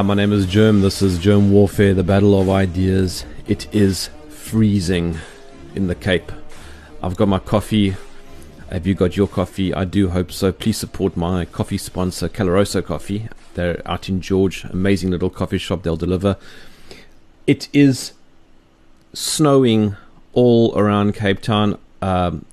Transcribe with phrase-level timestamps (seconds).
[0.00, 0.80] Hi, my name is Germ.
[0.80, 3.26] This is Germ Warfare, the battle of ideas.
[3.46, 5.18] It is freezing
[5.74, 6.32] in the Cape.
[7.02, 7.96] I've got my coffee.
[8.70, 9.74] Have you got your coffee?
[9.74, 10.52] I do hope so.
[10.52, 13.28] Please support my coffee sponsor, Caloroso Coffee.
[13.52, 14.64] They're out in George.
[14.64, 16.38] Amazing little coffee shop they'll deliver.
[17.46, 18.14] It is
[19.12, 19.96] snowing
[20.32, 21.78] all around Cape Town.
[22.00, 22.46] Um,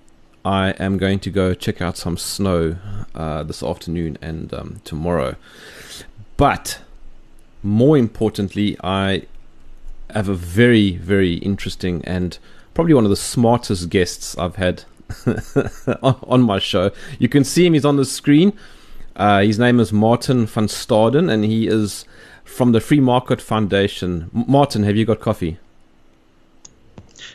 [0.43, 2.75] I am going to go check out some snow
[3.15, 5.37] uh, this afternoon and um, tomorrow.
[6.35, 6.81] But
[7.63, 9.23] more importantly, I
[10.13, 12.37] have a very, very interesting and
[12.73, 14.83] probably one of the smartest guests I've had
[16.03, 16.91] on my show.
[17.19, 18.53] You can see him, he's on the screen.
[19.15, 22.05] Uh, his name is Martin van Staden, and he is
[22.43, 24.29] from the Free Market Foundation.
[24.31, 25.57] Martin, have you got coffee?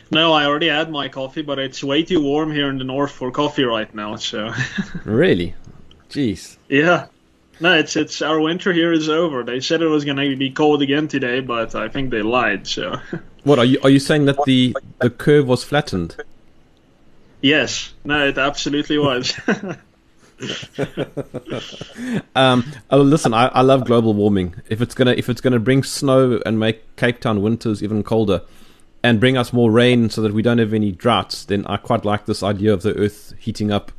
[0.09, 3.11] No, I already had my coffee, but it's way too warm here in the north
[3.11, 4.15] for coffee right now.
[4.15, 4.53] So.
[5.03, 5.55] really?
[6.09, 6.57] Jeez.
[6.69, 7.07] Yeah.
[7.59, 9.43] No, it's it's our winter here is over.
[9.43, 12.67] They said it was going to be cold again today, but I think they lied.
[12.67, 12.95] So.
[13.43, 16.15] What are you are you saying that the the curve was flattened?
[17.41, 17.93] Yes.
[18.05, 19.37] No, it absolutely was.
[22.35, 24.55] um, oh, listen, I, I love global warming.
[24.69, 28.43] If it's gonna if it's gonna bring snow and make Cape Town winters even colder,
[29.03, 32.05] and bring us more rain so that we don't have any droughts, then I quite
[32.05, 33.91] like this idea of the Earth heating up.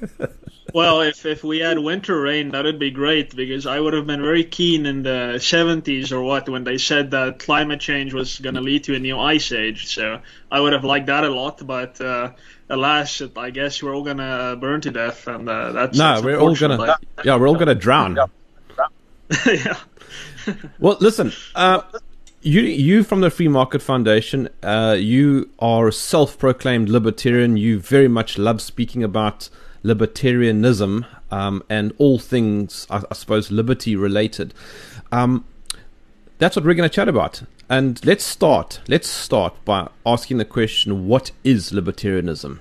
[0.74, 4.06] well, if if we had winter rain, that would be great because I would have
[4.06, 8.38] been very keen in the 70s or what when they said that climate change was
[8.38, 9.86] going to lead to a new ice age.
[9.94, 10.20] So
[10.50, 12.32] I would have liked that a lot, but uh,
[12.68, 16.22] alas, I guess we're all going to burn to death, and uh, that's no, that's
[16.24, 18.16] we're all going to yeah, we're all going to drown.
[19.46, 19.76] yeah.
[20.78, 21.32] well, listen.
[21.54, 21.82] Uh,
[22.40, 27.56] you, you from the Free Market Foundation, uh, you are a self-proclaimed libertarian.
[27.56, 29.48] You very much love speaking about
[29.84, 34.54] libertarianism um, and all things, I, I suppose, liberty related.
[35.12, 35.44] Um,
[36.38, 37.42] that's what we're going to chat about.
[37.68, 38.80] And let's start.
[38.88, 42.60] Let's start by asking the question: What is libertarianism?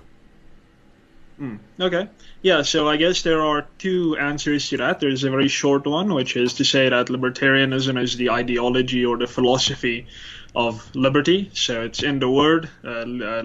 [1.39, 2.09] Mm, okay.
[2.41, 4.99] Yeah, so I guess there are two answers to that.
[4.99, 9.17] There's a very short one, which is to say that libertarianism is the ideology or
[9.17, 10.07] the philosophy
[10.57, 11.51] of liberty.
[11.53, 12.67] So it's in the word.
[12.83, 13.43] Uh, uh,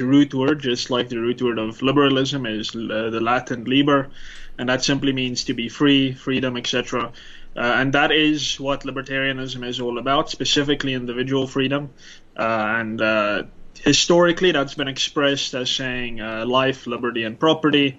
[0.00, 4.10] a root word, just like the root word of liberalism, is uh, the Latin liber,
[4.56, 7.12] and that simply means to be free, freedom, etc.
[7.56, 11.90] Uh, and that is what libertarianism is all about, specifically individual freedom.
[12.36, 13.42] Uh, and uh,
[13.82, 17.98] historically, that's been expressed as saying life, liberty, and property.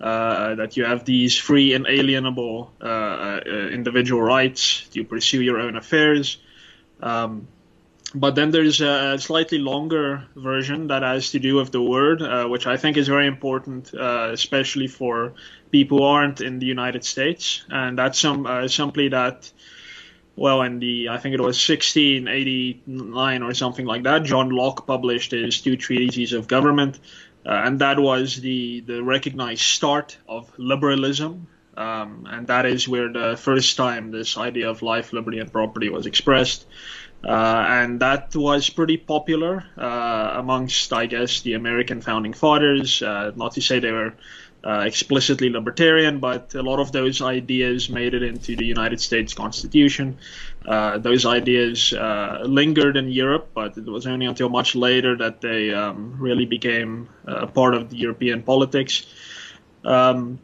[0.00, 2.72] that you have these free, inalienable
[3.70, 6.38] individual rights to pursue your own affairs.
[7.02, 7.48] Um,
[8.14, 12.46] but then there's a slightly longer version that has to do with the word, uh,
[12.46, 15.32] which I think is very important, uh, especially for
[15.70, 17.64] people who aren't in the United States.
[17.70, 19.50] And that's some uh, simply that,
[20.36, 25.30] well, in the I think it was 1689 or something like that, John Locke published
[25.30, 26.98] his two treatises of government,
[27.46, 31.46] uh, and that was the the recognized start of liberalism.
[31.76, 35.88] Um, and that is where the first time this idea of life, liberty, and property
[35.88, 36.66] was expressed.
[37.24, 43.00] Uh, and that was pretty popular uh, amongst, I guess, the American founding fathers.
[43.00, 44.14] Uh, not to say they were
[44.64, 49.34] uh, explicitly libertarian, but a lot of those ideas made it into the United States
[49.34, 50.18] Constitution.
[50.66, 55.40] Uh, those ideas uh, lingered in Europe, but it was only until much later that
[55.40, 59.06] they um, really became a part of the European politics.
[59.84, 60.38] Um,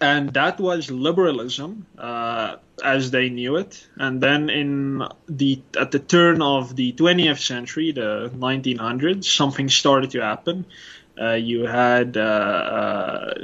[0.00, 3.86] and that was liberalism uh, as they knew it.
[3.96, 10.10] And then in the at the turn of the 20th century, the 1900s, something started
[10.10, 10.66] to happen.
[11.18, 13.34] Uh, you had uh, uh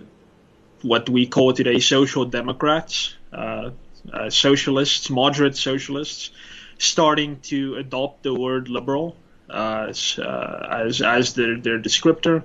[0.82, 3.14] what we call today social democrats.
[3.32, 3.70] Uh,
[4.12, 6.30] uh, socialists, moderate socialists,
[6.78, 9.16] starting to adopt the word liberal
[9.48, 12.42] as, as, as their, their descriptor.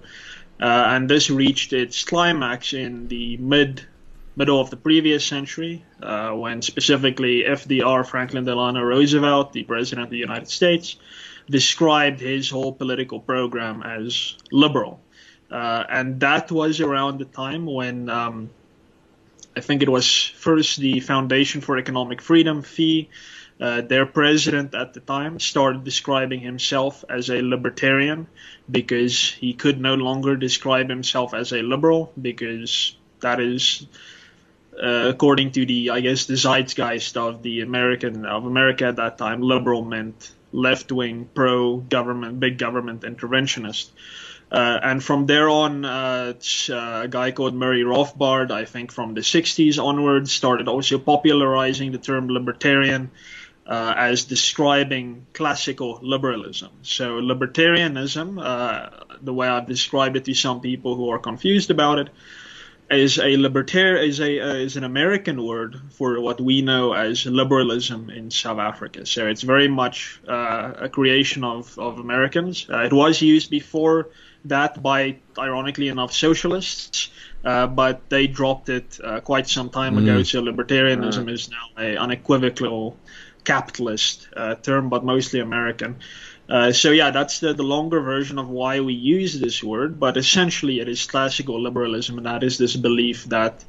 [0.60, 3.86] Uh, and this reached its climax in the mid
[4.38, 10.12] middle of the previous century, uh, when specifically FDR, Franklin Delano Roosevelt, the President of
[10.12, 10.96] the United States,
[11.50, 15.02] described his whole political program as liberal.
[15.50, 18.52] Uh, and that was around the time when um,
[19.56, 23.10] I think it was first the Foundation for Economic Freedom, FEE,
[23.60, 28.28] uh, their president at the time started describing himself as a libertarian
[28.70, 33.88] because he could no longer describe himself as a liberal because that is
[34.82, 39.18] uh, according to the I guess the zeitgeist of the American of America at that
[39.18, 43.90] time liberal meant left wing pro government big government interventionist
[44.50, 46.34] uh, and from there on, uh,
[46.70, 51.92] uh, a guy called Murray Rothbard, I think from the 60s onwards, started also popularizing
[51.92, 53.12] the term libertarian
[53.66, 56.72] uh, as describing classical liberalism.
[56.84, 62.00] So, libertarianism, uh, the way I've described it to some people who are confused about
[62.00, 62.10] it,
[62.90, 67.26] is a libertarian is a uh, is an American word for what we know as
[67.26, 69.06] liberalism in South Africa.
[69.06, 72.66] So it's very much a creation of of Americans.
[72.70, 74.10] it was used before
[74.48, 77.10] that by, ironically enough, socialists,
[77.44, 80.04] uh, but they dropped it uh, quite some time mm.
[80.04, 80.24] ago.
[80.24, 81.32] So libertarianism mm.
[81.32, 82.98] is now a unequivocal
[83.44, 85.98] capitalist uh, term, but mostly American.
[86.50, 90.16] Uh, so yeah, that's the, the longer version of why we use this word, but
[90.16, 93.66] essentially it is classical liberalism, and that is this belief that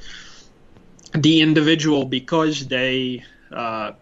[1.13, 3.93] the individual, because they uh,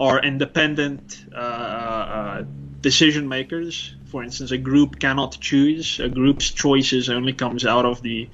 [0.00, 2.44] are independent uh,
[2.80, 6.00] decision makers, for instance, a group cannot choose.
[6.00, 8.28] A group's choices only comes out of the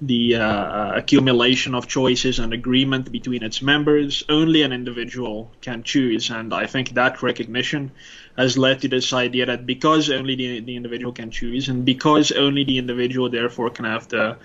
[0.00, 4.22] the uh, uh, accumulation of choices and agreement between its members.
[4.28, 7.90] Only an individual can choose, and I think that recognition
[8.36, 12.30] has led to this idea that because only the, the individual can choose, and because
[12.30, 14.36] only the individual therefore can have the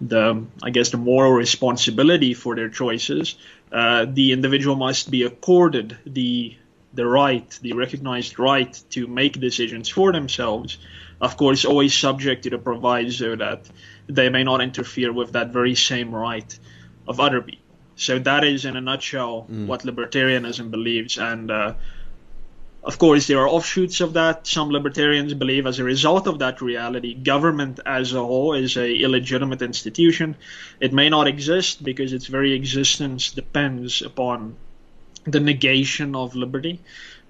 [0.00, 3.36] the I guess the moral responsibility for their choices,
[3.72, 6.56] uh, the individual must be accorded the
[6.92, 10.78] the right, the recognized right to make decisions for themselves,
[11.20, 13.68] of course, always subject to the proviso that
[14.08, 16.58] they may not interfere with that very same right
[17.06, 17.64] of other people.
[17.96, 19.66] So that is, in a nutshell, mm.
[19.66, 21.18] what libertarianism believes.
[21.18, 21.74] And uh,
[22.84, 24.46] of course, there are offshoots of that.
[24.46, 28.88] Some libertarians believe, as a result of that reality, government as a whole is a
[28.88, 30.36] illegitimate institution.
[30.80, 34.56] It may not exist because its very existence depends upon
[35.24, 36.80] the negation of liberty.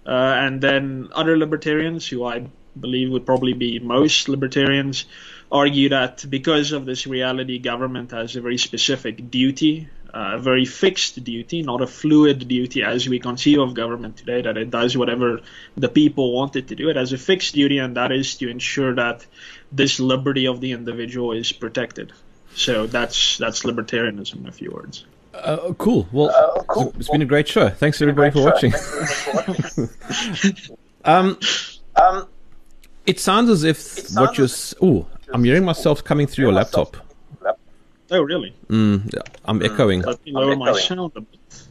[0.06, 2.46] Uh, and then other libertarians, who I
[2.78, 5.06] believe would probably be most libertarians,
[5.50, 10.64] argue that because of this reality, government has a very specific duty, uh, a very
[10.64, 14.96] fixed duty, not a fluid duty as we conceive of government today, that it does
[14.96, 15.40] whatever
[15.76, 16.88] the people want it to do.
[16.88, 19.26] It has a fixed duty, and that is to ensure that
[19.72, 22.12] this liberty of the individual is protected.
[22.54, 25.04] So that's that's libertarianism in a few words.
[25.34, 26.08] Uh, cool.
[26.10, 26.92] Well, uh, cool.
[26.98, 27.68] it's been a great show.
[27.68, 28.72] Thanks everybody for watching.
[31.04, 31.38] um,
[31.94, 32.26] um,
[33.06, 34.48] it sounds as if sounds what you're.
[34.82, 36.96] Oh, I'm hearing myself coming through your laptop.
[38.10, 38.54] Oh, really?
[38.68, 39.12] Mm,
[39.44, 39.70] I'm mm.
[39.70, 40.00] echoing.
[40.00, 41.62] Let me lower my sound a bit.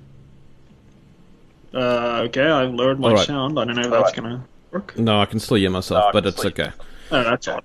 [1.74, 3.28] Uh, okay, I've lowered my right.
[3.28, 3.60] sound.
[3.60, 4.98] I don't know if that's gonna work.
[4.98, 6.72] No, I can still hear myself, no, but it's okay.
[7.12, 7.62] Oh, that's all.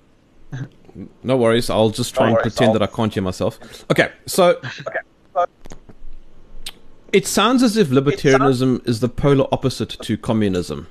[1.23, 1.69] no worries.
[1.69, 2.79] I'll just try no and worries, pretend I'll...
[2.79, 3.85] that I can't hear myself.
[3.91, 4.59] Okay, so.
[4.87, 5.45] Okay.
[7.11, 10.87] It sounds as if libertarianism is the polar opposite to communism.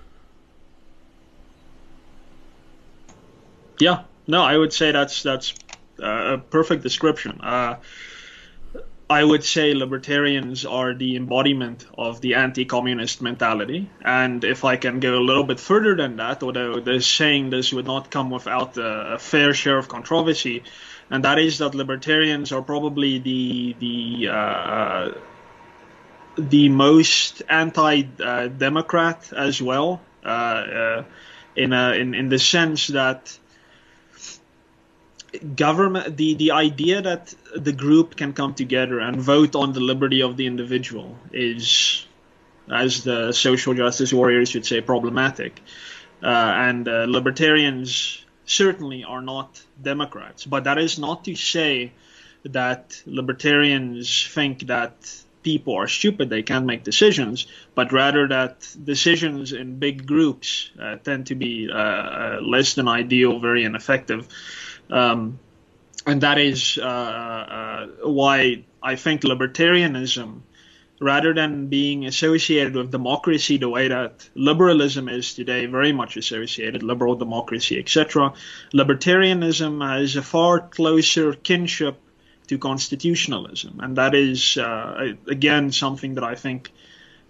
[3.81, 5.55] Yeah, no, I would say that's that's
[6.03, 7.41] uh, a perfect description.
[7.41, 7.77] Uh,
[9.11, 15.01] I would say libertarians are the embodiment of the anti-communist mentality, and if I can
[15.01, 18.79] go a little bit further than that, although the saying this would not come without
[18.79, 20.63] a, a fair share of controversy,
[21.11, 25.11] and that is that libertarians are probably the the uh,
[26.39, 31.05] the most anti-democrat as well, uh, uh,
[31.55, 33.39] in a, in in the sense that
[35.57, 40.23] government the the idea that the group can come together and vote on the liberty
[40.23, 42.07] of the individual is
[42.71, 45.61] as the social justice warriors would say problematic
[46.23, 51.93] uh, and uh, libertarians certainly are not democrats but that is not to say
[52.45, 54.95] that libertarians think that
[55.43, 60.97] people are stupid, they can't make decisions, but rather that decisions in big groups uh,
[60.97, 64.29] tend to be uh, uh, less than ideal, very ineffective.
[64.93, 65.39] Um,
[66.07, 70.43] and that is uh, uh, why I think libertarianism
[71.01, 76.83] rather than being associated with democracy the way that liberalism is today, very much associated,
[76.83, 78.33] liberal democracy, etc.,
[78.73, 81.99] libertarianism has a far closer kinship
[82.47, 83.81] to constitutionalism.
[83.81, 86.71] And that is, uh, again, something that I think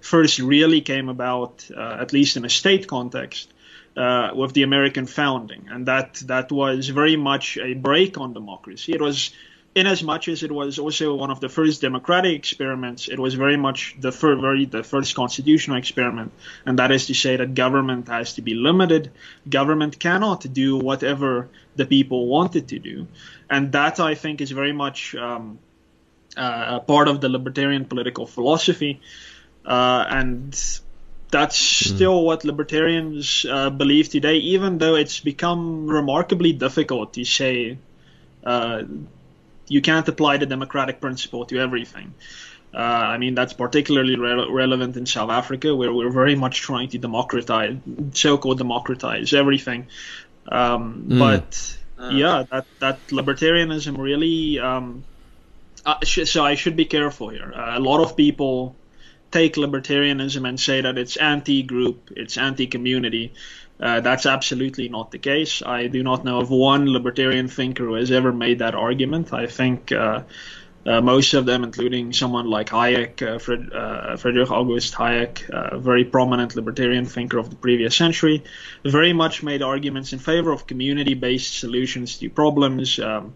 [0.01, 3.52] first really came about, uh, at least in a state context,
[3.97, 8.93] uh, with the American founding, and that that was very much a break on democracy.
[8.93, 9.31] It was,
[9.75, 13.35] in as much as it was also one of the first democratic experiments, it was
[13.35, 16.33] very much the fir- very the first constitutional experiment,
[16.65, 19.11] and that is to say that government has to be limited.
[19.49, 23.07] Government cannot do whatever the people want it to do,
[23.51, 25.59] and that I think is very much um,
[26.37, 29.01] uh, part of the libertarian political philosophy.
[29.65, 30.83] Uh, and
[31.33, 31.95] that's mm.
[31.97, 37.79] still what libertarians uh, believe today, even though it's become remarkably difficult to say
[38.45, 38.83] uh,
[39.67, 42.15] you can't apply the democratic principle to everything.
[42.75, 42.79] Uh,
[43.15, 46.99] I mean, that's particularly re- relevant in South Africa, where we're very much trying to
[46.99, 47.77] democratize,
[48.13, 49.89] so-called democratize everything.
[50.51, 51.19] Um, mm.
[51.19, 52.11] But uh.
[52.11, 54.59] yeah, that that libertarianism really.
[54.59, 55.05] Um,
[55.85, 57.53] uh, so I should be careful here.
[57.57, 58.77] a lot of people
[59.33, 63.33] take libertarianism and say that it's anti-group, it's anti-community.
[63.81, 65.63] Uh, that's absolutely not the case.
[65.63, 69.33] I do not know of one libertarian thinker who has ever made that argument.
[69.33, 70.23] I think uh,
[70.87, 75.79] uh, most of them, including someone like Hayek, uh, Fred, uh, Friedrich August Hayek, a
[75.79, 78.45] very prominent libertarian thinker of the previous century,
[78.85, 82.99] very much made arguments in favor of community-based solutions to problems.
[82.99, 83.35] Um,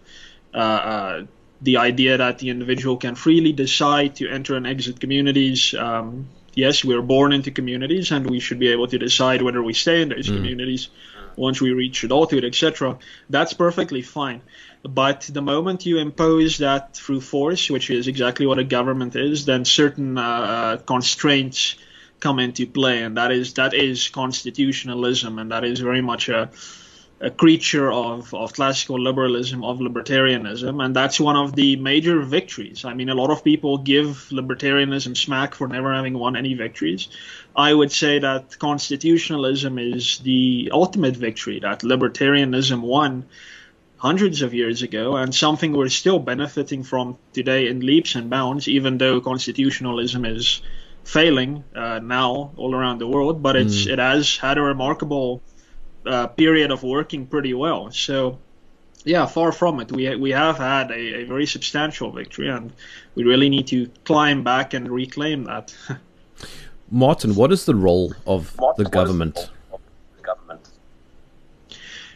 [0.55, 1.23] uh,
[1.61, 5.75] the idea that the individual can freely decide to enter and exit communities.
[5.75, 9.73] Um, yes, we're born into communities, and we should be able to decide whether we
[9.73, 10.37] stay in those mm.
[10.37, 10.89] communities
[11.37, 12.99] once we reach adulthood, etc.
[13.29, 14.41] That's perfectly fine.
[14.83, 19.45] But the moment you impose that through force, which is exactly what a government is,
[19.45, 21.77] then certain uh constraints
[22.21, 26.51] come into play, and that is that is constitutionalism, and that is very much a
[27.19, 32.85] a creature of, of classical liberalism, of libertarianism, and that's one of the major victories.
[32.85, 37.09] I mean, a lot of people give libertarianism smack for never having won any victories.
[37.55, 43.25] I would say that constitutionalism is the ultimate victory that libertarianism won
[43.97, 48.69] hundreds of years ago, and something we're still benefiting from today in leaps and bounds,
[48.69, 50.61] even though constitutionalism is
[51.03, 53.43] failing uh, now all around the world.
[53.43, 53.93] But it's mm.
[53.95, 55.41] it has had a remarkable
[56.07, 57.91] uh, period of working pretty well.
[57.91, 58.39] So,
[59.05, 59.93] yeah, far from it.
[59.93, 62.73] We we have had a, a very substantial victory, and
[63.15, 65.75] we really need to climb back and reclaim that.
[66.91, 69.51] Martin, what is the role of Martin, the government?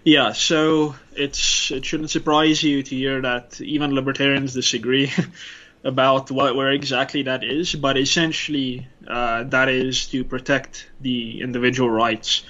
[0.05, 5.13] Yeah, so it's it shouldn't surprise you to hear that even libertarians disagree
[5.85, 11.91] about what where exactly that is, but essentially uh, that is to protect the individual
[11.91, 12.45] rights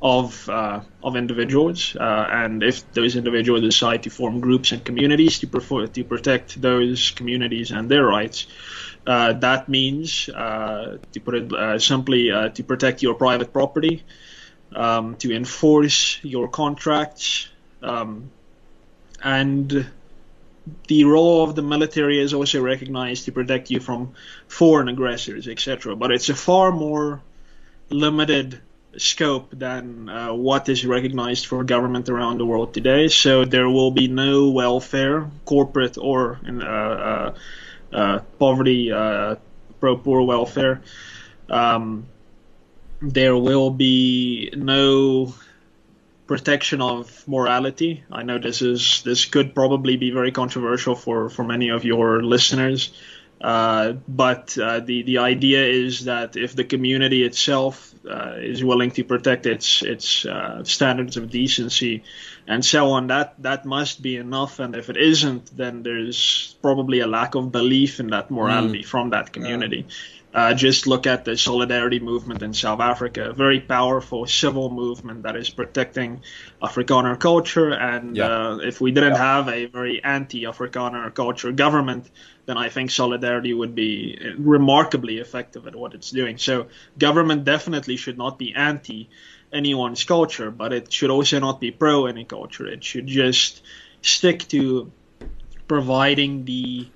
[0.00, 5.38] of uh, of individuals, uh, and if those individuals decide to form groups and communities
[5.38, 8.46] to prefer, to protect those communities and their rights,
[9.06, 14.02] uh, that means, uh, to put it uh, simply, uh, to protect your private property,
[14.74, 17.48] um, to enforce your contracts,
[17.82, 18.30] um,
[19.22, 19.86] and
[20.86, 24.14] the role of the military is also recognized to protect you from
[24.48, 25.94] foreign aggressors, etc.
[25.96, 27.22] But it's a far more
[27.90, 28.60] limited
[28.98, 33.08] scope than uh, what is recognized for government around the world today.
[33.08, 37.34] So there will be no welfare, corporate or uh, uh,
[37.92, 39.36] uh, poverty, uh,
[39.80, 40.82] pro poor welfare.
[41.48, 42.06] Um,
[43.00, 45.34] there will be no
[46.26, 48.02] protection of morality.
[48.10, 52.22] I know this is this could probably be very controversial for for many of your
[52.22, 52.92] listeners.
[53.44, 58.90] Uh, but uh, the the idea is that if the community itself uh, is willing
[58.90, 62.04] to protect its its uh, standards of decency
[62.48, 64.60] and so on, that that must be enough.
[64.60, 68.86] And if it isn't, then there's probably a lack of belief in that morality mm.
[68.86, 69.84] from that community.
[69.86, 69.94] Yeah.
[70.34, 75.22] Uh, just look at the solidarity movement in South Africa, a very powerful civil movement
[75.22, 76.22] that is protecting
[76.60, 77.70] Afrikaner culture.
[77.70, 78.26] And yeah.
[78.26, 79.18] uh, if we didn't yeah.
[79.18, 82.10] have a very anti-Afrikaner culture government,
[82.46, 86.36] then I think solidarity would be remarkably effective at what it's doing.
[86.38, 86.66] So
[86.98, 89.10] government definitely should not be anti
[89.52, 92.66] anyone's culture, but it should also not be pro any culture.
[92.66, 93.62] It should just
[94.02, 94.90] stick to
[95.68, 96.88] providing the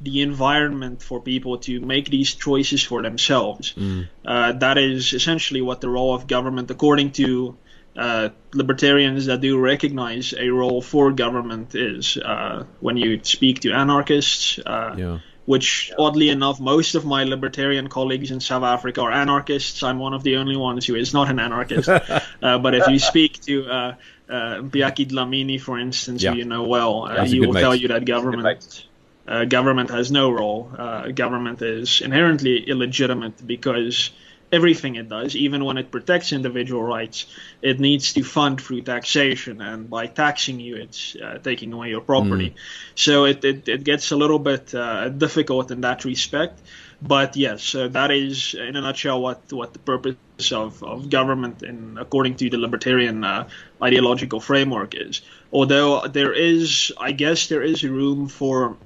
[0.00, 3.74] the environment for people to make these choices for themselves.
[3.76, 4.08] Mm.
[4.24, 7.56] Uh, that is essentially what the role of government, according to
[7.96, 12.16] uh, libertarians that do recognize a role for government, is.
[12.16, 15.18] Uh, when you speak to anarchists, uh, yeah.
[15.44, 19.82] which oddly enough, most of my libertarian colleagues in South Africa are anarchists.
[19.82, 21.88] I'm one of the only ones who is not an anarchist.
[22.42, 23.94] uh, but if you speak to uh,
[24.28, 26.32] uh, Mpiyakhe Dlamini, for instance, Yeah.
[26.32, 27.60] who you know well, uh, he will mate.
[27.60, 28.86] tell you that government
[29.30, 30.70] uh, government has no role.
[30.76, 34.10] Uh, government is inherently illegitimate because
[34.52, 37.26] everything it does, even when it protects individual rights,
[37.62, 42.00] it needs to fund through taxation, and by taxing you, it's uh, taking away your
[42.00, 42.54] property.
[42.96, 46.60] So it, it, it gets a little bit uh, difficult in that respect.
[47.00, 51.62] But yes, uh, that is in a nutshell what, what the purpose of, of government,
[51.62, 53.48] in according to the libertarian uh,
[53.80, 55.22] ideological framework, is.
[55.52, 58.76] Although there is, I guess, there is room for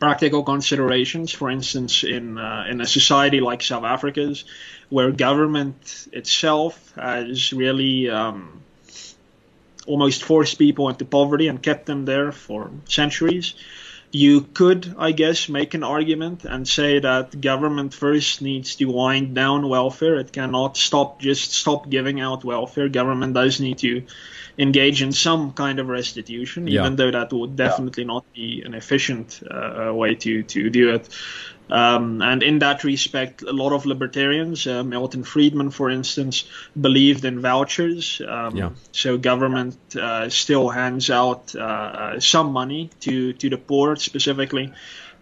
[0.00, 1.30] practical considerations.
[1.30, 4.44] For instance, in uh, in a society like South Africa's,
[4.88, 8.62] where government itself has really um,
[9.86, 13.54] almost forced people into poverty and kept them there for centuries.
[14.12, 19.34] You could, I guess, make an argument and say that government first needs to wind
[19.36, 20.16] down welfare.
[20.16, 22.88] It cannot stop just stop giving out welfare.
[22.88, 24.02] Government does need to
[24.58, 26.80] engage in some kind of restitution, Yeah.
[26.80, 31.08] even though that would definitely not be an efficient uh, way to, to do it.
[31.70, 37.24] Um, and in that respect, a lot of libertarians, uh, Milton Friedman, for instance, believed
[37.24, 38.20] in vouchers.
[38.20, 38.70] Um, Yeah.
[38.92, 44.72] So government uh, still hands out uh, uh, some money to, to the poor, specifically,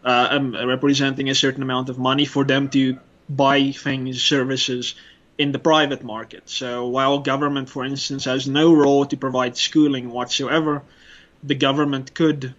[0.05, 4.95] uh, um, representing a certain amount of money for them to buy things, services
[5.37, 6.43] in the private market.
[6.47, 10.83] So while government, for instance, has no role to provide schooling whatsoever,
[11.45, 12.55] the government could,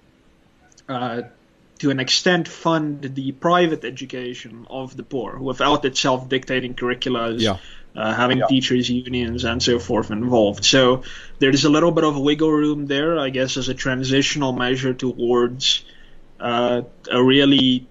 [0.88, 1.24] uh,
[1.79, 7.57] to an extent, fund the private education of the poor without itself dictating curricula, Yeah.
[7.95, 10.63] uh, having teachers' unions, and so forth involved.
[10.65, 11.03] So
[11.39, 15.83] there's a little bit of wiggle room there, I guess, as a transitional measure towards
[16.39, 16.81] uh,
[17.12, 17.88] a really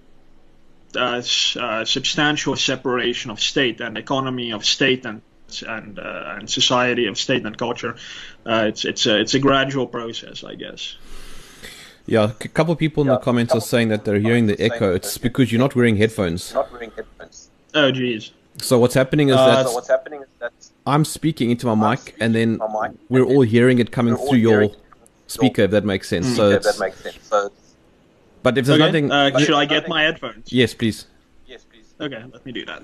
[0.95, 5.21] uh, s- uh, substantial separation of state and economy of state and
[5.67, 7.95] and uh, and society of state and culture.
[8.45, 10.95] Uh, it's it's a it's a gradual process, I guess.
[12.09, 14.95] Yeah, a couple of people in the comments are saying that they're hearing the echo.
[14.95, 16.51] It's because you're not wearing headphones.
[16.55, 17.51] not wearing headphones.
[17.75, 18.31] Oh, geez.
[18.57, 20.51] So what's happening is Uh, that So what's happening is that
[20.87, 23.91] I'm speaking into my mic, and then into my mic, we're and all hearing it
[23.91, 24.71] coming through your
[25.27, 25.61] speaker.
[25.61, 26.35] If that makes sense.
[26.35, 27.19] So, if that makes sense.
[27.21, 27.51] So
[28.41, 28.85] but if there's Okay.
[28.87, 30.51] nothing, uh, but- should I get nothing- my headphones?
[30.51, 31.05] yes, please.
[31.45, 31.93] yes, please.
[32.01, 32.81] Okay, let me do that.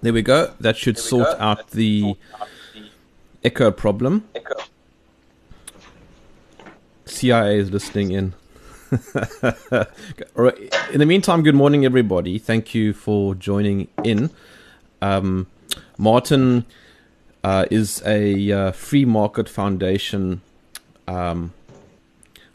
[0.00, 0.52] There we go.
[0.58, 2.82] That should sort out That the sort out the
[3.44, 4.24] echo problem.
[4.34, 4.54] echo.
[7.04, 8.34] CIA is listening in.
[9.72, 9.86] All
[10.36, 10.74] right.
[10.92, 12.38] In the meantime, good morning, everybody.
[12.38, 14.30] Thank you for joining in.
[15.00, 15.46] Um,
[15.98, 16.64] Martin
[17.42, 20.42] uh, is a uh, free market foundation.
[21.08, 21.52] Um,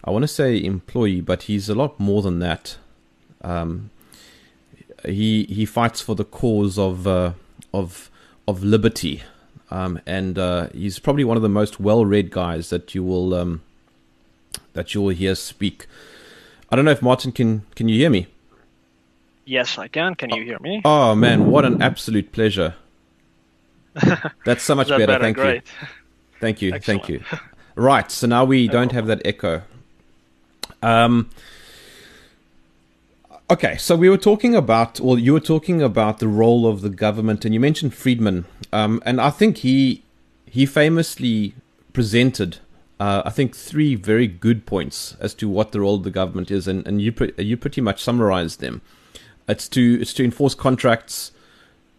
[0.03, 2.77] I want to say employee, but he's a lot more than that.
[3.41, 3.89] Um,
[5.05, 7.33] he he fights for the cause of uh,
[7.73, 8.09] of
[8.47, 9.23] of liberty,
[9.69, 13.61] um, and uh, he's probably one of the most well-read guys that you will um,
[14.77, 15.87] that you will hear speak.
[16.71, 18.27] I don't know if Martin can can you hear me?
[19.43, 20.15] Yes, I can.
[20.15, 20.81] Can you hear me?
[20.85, 22.75] Oh man, what an absolute pleasure!
[24.45, 25.07] That's so much that better.
[25.07, 25.23] better?
[25.23, 25.63] Thank Great.
[25.63, 25.87] you.
[26.39, 26.79] Thank you.
[26.79, 27.21] Thank you.
[27.79, 28.09] Right.
[28.11, 29.61] So now we don't have that echo.
[30.81, 31.29] Um.
[33.51, 36.89] Okay, so we were talking about, well, you were talking about the role of the
[36.89, 40.01] government, and you mentioned Friedman, um, and I think he
[40.47, 41.53] he famously
[41.93, 42.57] presented,
[42.99, 46.49] uh, I think, three very good points as to what the role of the government
[46.51, 48.81] is, and, and you pre- you pretty much summarized them.
[49.47, 51.31] It's to it's to enforce contracts,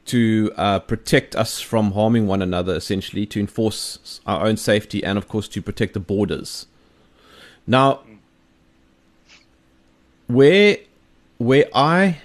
[0.07, 5.17] to uh, protect us from harming one another, essentially, to enforce our own safety, and
[5.17, 6.67] of course to protect the borders.
[7.67, 8.01] Now,
[10.27, 10.79] where
[11.39, 12.19] where I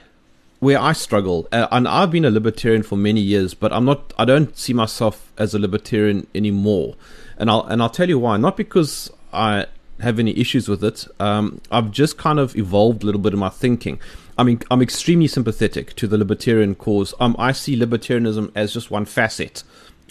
[0.59, 4.13] where I struggle, uh, and I've been a libertarian for many years, but I'm not.
[4.17, 6.95] I don't see myself as a libertarian anymore,
[7.37, 8.37] and I'll and I'll tell you why.
[8.37, 9.67] Not because I
[9.99, 11.07] have any issues with it.
[11.19, 13.99] Um, I've just kind of evolved a little bit in my thinking.
[14.37, 17.13] I mean, I'm extremely sympathetic to the libertarian cause.
[17.19, 19.63] Um, I see libertarianism as just one facet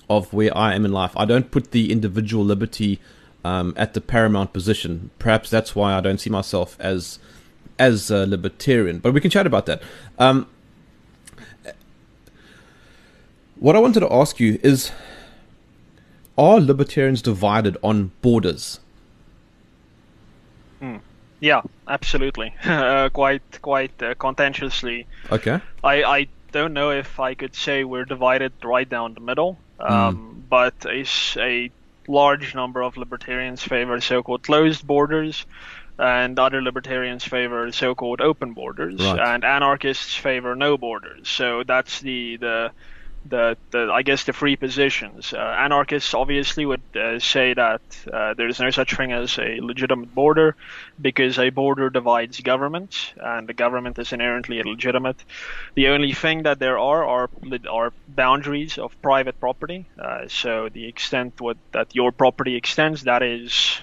[0.09, 1.13] of where I am in life.
[1.17, 3.01] I don't put the individual liberty
[3.45, 5.11] um, at the paramount position.
[5.19, 7.19] Perhaps that's why I don't see myself as
[7.79, 8.99] as a libertarian.
[8.99, 9.83] But we can chat about that.
[10.19, 10.47] Um,
[13.57, 14.93] what I wanted to ask you is:
[16.39, 18.81] Are libertarians divided on borders?
[21.43, 22.55] Yeah, absolutely.
[22.65, 25.07] uh, quite quite uh, contentiously.
[25.31, 25.61] Okay.
[25.83, 30.45] I, I don't know if I could say we're divided right down the middle, um,
[30.49, 31.71] but is a
[32.07, 35.45] large number of libertarians favor so-called closed borders,
[35.99, 39.19] and other libertarians favor so-called open borders, Right.
[39.35, 41.29] and anarchists favor no borders.
[41.29, 42.71] So that's the the
[43.25, 45.33] the, the I guess the free positions.
[45.33, 47.81] Uh, anarchists obviously would uh, say that
[48.13, 50.57] uh, there is no such thing as a legitimate border
[51.01, 55.25] because a border divides governments and the government is inherently illegitimate.
[55.75, 57.31] The only thing that there are are
[57.71, 59.87] are boundaries of private property.
[59.99, 63.81] Uh, so the extent what that your property extends, that is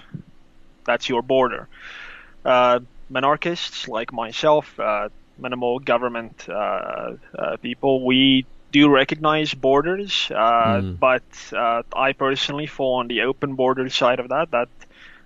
[0.86, 1.68] that's your border.
[2.44, 2.80] Uh,
[3.12, 6.48] minarchists like myself, uh, minimal government
[7.62, 11.00] people, we do recognize borders, uh, Mm.
[11.00, 14.52] but uh, I personally fall on the open border side of that.
[14.52, 14.70] That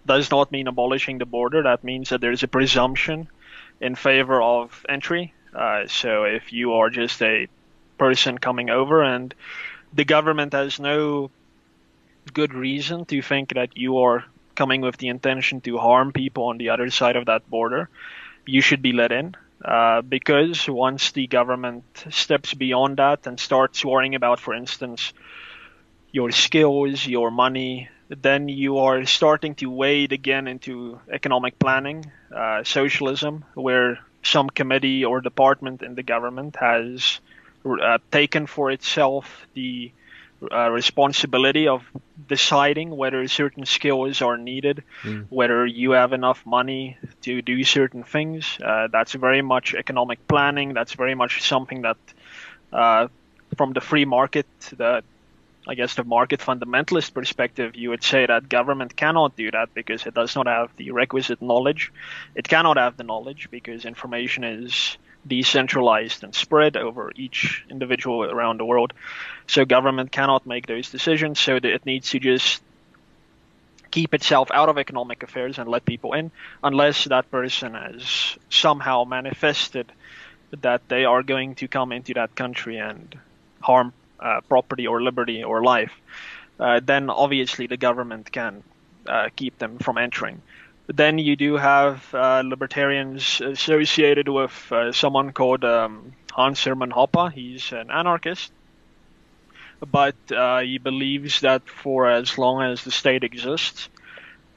[0.06, 1.64] does not mean abolishing the border.
[1.64, 3.28] That means that there's a presumption
[3.82, 5.34] in favor of entry.
[5.54, 7.48] Uh, so if you are just a
[7.98, 9.34] person coming over and
[9.94, 11.32] the government has no
[12.34, 14.24] good reason to think that you are
[14.56, 17.90] coming with the intention to harm people on the other side of that border,
[18.46, 19.36] you should be let in.
[19.64, 25.14] Uh, because once the government steps beyond that and starts worrying about, for instance,
[26.12, 32.64] your skills, your money, then you are starting to wade again into economic planning, uh,
[32.64, 37.20] socialism, where some committee or department in the government has
[37.66, 39.92] uh, taken for itself the
[40.52, 41.84] uh, responsibility of
[42.28, 44.84] deciding whether certain skills are needed,
[45.30, 48.58] whether you have enough money to do certain things.
[48.64, 50.74] Uh, that's very much economic planning.
[50.74, 51.98] That's very much something that,
[52.72, 53.08] uh,
[53.58, 55.04] from the free market, the
[55.66, 60.06] I guess the market fundamentalist perspective, you would say that government cannot do that because
[60.06, 61.94] it does not have the requisite knowledge.
[62.36, 68.60] It cannot have the knowledge because information is decentralized and spread over each individual around
[68.60, 68.94] the world.
[69.48, 71.40] So government cannot make those decisions.
[71.40, 72.62] So it needs to just
[73.92, 76.32] keep itself out of economic affairs and let people in,
[76.64, 79.92] unless that person has somehow manifested
[80.62, 83.16] that they are going to come into that country and
[83.62, 85.94] harm uh, property or liberty or life.
[86.60, 88.64] Uh, then obviously the government can
[89.08, 90.42] uh, keep them from entering.
[90.88, 96.92] But then you do have uh, libertarians associated with uh, someone called um, Hans Hermann
[96.92, 97.32] Hoppe.
[97.32, 98.52] He's an anarchist,
[99.90, 103.88] but uh, he believes that for as long as the state exists,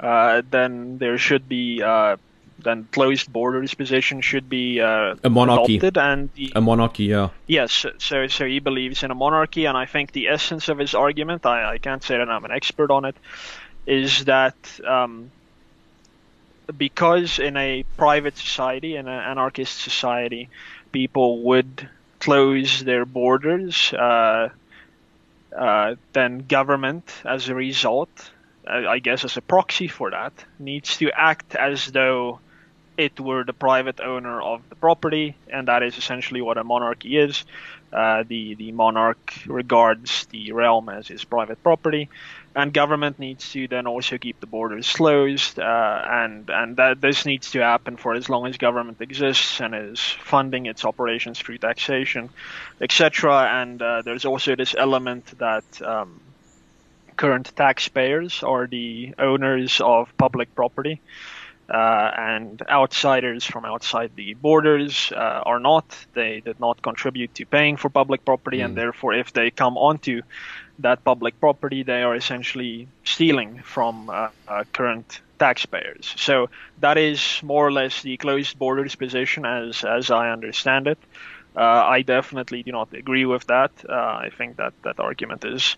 [0.00, 2.16] uh, then there should be uh,
[2.58, 5.76] then closed borders position should be uh, A monarchy.
[5.76, 7.28] adopted, and A monarchy, yeah.
[7.46, 10.94] Yes, so so he believes in a monarchy, and I think the essence of his
[10.94, 13.16] argument, I, I can't say that I'm an expert on it,
[13.86, 15.30] is that um,
[16.76, 20.48] because in a private society, in an anarchist society,
[20.92, 21.88] people would
[22.20, 24.48] close their borders, uh,
[25.57, 28.11] uh, then government, as a result,
[28.66, 32.40] I guess as a proxy for that, needs to act as though
[32.96, 37.16] it were the private owner of the property, and that is essentially what a monarchy
[37.16, 37.44] is.
[37.92, 42.09] Uh, the the monarch regards the realm as his private property,
[42.56, 47.26] and government needs to then also keep the borders closed, uh, and and that this
[47.26, 51.58] needs to happen for as long as government exists and is funding its operations through
[51.58, 52.30] taxation,
[52.80, 53.46] etc.
[53.60, 55.64] And uh, there's also this element that.
[55.82, 56.20] Um,
[57.16, 61.00] current taxpayers are the owners of public property,
[61.68, 65.96] uh, and outsiders from outside the borders uh, are not.
[66.12, 70.20] They did not contribute to paying for public property, and therefore, if they come onto
[70.80, 76.14] that public property, they are essentially stealing from uh, uh, current taxpayers.
[76.16, 76.48] So
[76.80, 80.98] that is more or less the closed borders position, as as I understand it.
[81.56, 83.72] Uh, I definitely do not agree with that.
[83.88, 85.76] Uh, I think that that argument is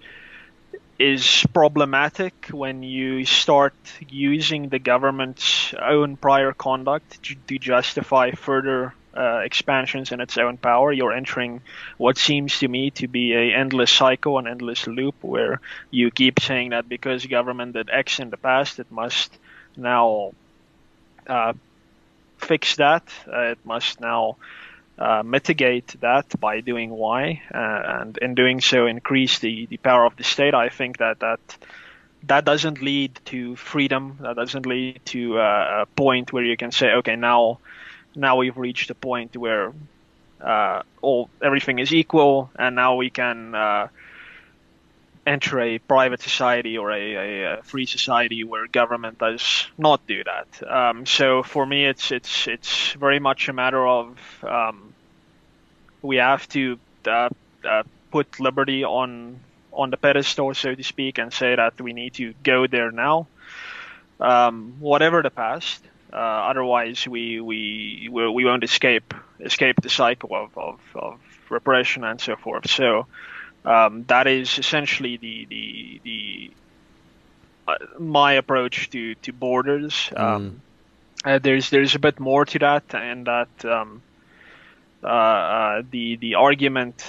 [0.98, 3.74] is problematic when you start
[4.08, 10.56] using the government's own prior conduct to, to justify further uh, expansions in its own
[10.56, 10.92] power.
[10.92, 11.60] You're entering
[11.96, 16.40] what seems to me to be a endless cycle, an endless loop, where you keep
[16.40, 19.36] saying that because government did X in the past, it must
[19.76, 20.32] now
[21.26, 21.52] uh,
[22.38, 23.02] fix that.
[23.26, 24.36] Uh, it must now
[24.98, 30.04] uh, mitigate that by doing Y, uh, and in doing so, increase the, the power
[30.04, 30.54] of the state.
[30.54, 31.40] I think that that
[32.24, 34.18] that doesn't lead to freedom.
[34.20, 37.60] That doesn't lead to a point where you can say, okay, now
[38.18, 39.72] now we've reached a point where
[40.40, 43.88] uh, all everything is equal, and now we can uh,
[45.26, 50.24] enter a private society or a, a, a free society where government does not do
[50.24, 50.70] that.
[50.70, 54.92] Um, so for me, it's it's it's very much a matter of um,
[56.02, 57.28] we have to uh,
[57.64, 59.38] uh, put liberty on
[59.72, 63.26] on the pedestal, so to speak, and say that we need to go there now.
[64.20, 65.80] Um, whatever the past,
[66.12, 72.04] Uh, otherwise, we we we we won't escape escape the cycle of, of, of repression
[72.04, 72.68] and so forth.
[72.70, 73.06] So
[73.64, 76.50] um, that is essentially the the the
[77.68, 80.10] uh, my approach to to borders.
[80.16, 80.62] Um,
[81.24, 84.02] uh, there's there's a bit more to that, and that um,
[85.02, 87.04] uh, uh, the the argument.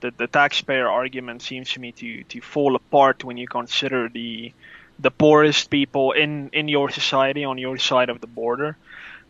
[0.00, 4.52] The, the taxpayer argument seems to me to, to fall apart when you consider the
[4.98, 8.76] the poorest people in, in your society on your side of the border.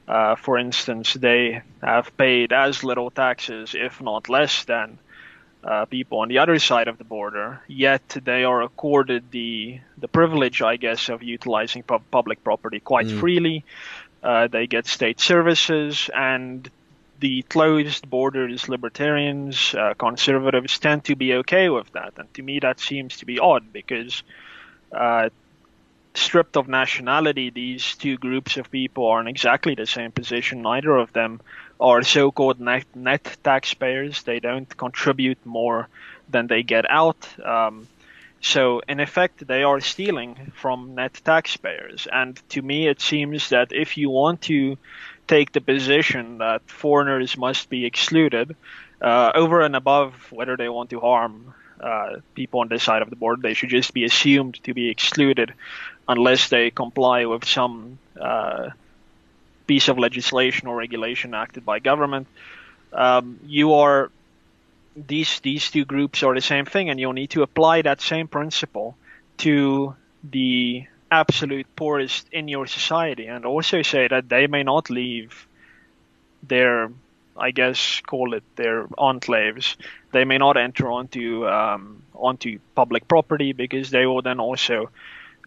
[0.07, 4.99] Uh, for instance, they have paid as little taxes, if not less, than
[5.65, 7.61] uh, people on the other side of the border.
[7.67, 13.11] Yet they are accorded the the privilege, I guess, of utilizing pu- public property quite
[13.11, 13.65] freely.
[14.23, 16.71] Uh, they get state services, and
[17.19, 22.13] the closed borders libertarians, uh, conservatives tend to be okay with that.
[22.17, 24.23] And to me, that seems to be odd because
[24.93, 25.31] uh,
[26.17, 30.63] stripped of nationality, these two groups of people are in exactly the same position.
[30.63, 31.41] Neither of them
[31.79, 34.23] are so-called net, net taxpayers.
[34.23, 35.89] They don't contribute more
[36.29, 37.29] than they get out.
[37.45, 37.87] Um,
[38.41, 42.07] so in effect, they are stealing from net taxpayers.
[42.11, 44.79] And to me, it seems that if you want to
[45.27, 48.55] take the position that foreigners must be excluded
[49.03, 53.11] uh, over and above whether they want to harm uh, people on this side of
[53.11, 55.53] the border, they should just be assumed to be excluded
[56.09, 58.71] unless they comply with some uh,
[59.67, 62.27] piece of legislation or regulation acted by government.
[62.93, 64.11] Um, you are
[64.97, 68.29] these these two groups are the same thing, and you'll need to apply that same
[68.29, 68.97] principle
[69.39, 75.47] to the absolute poorest in your society, and also say that they may not leave
[76.43, 76.91] their,
[77.37, 79.77] I guess, call it their enclaves.
[80.13, 84.91] They may not enter onto um, onto public property because they will then also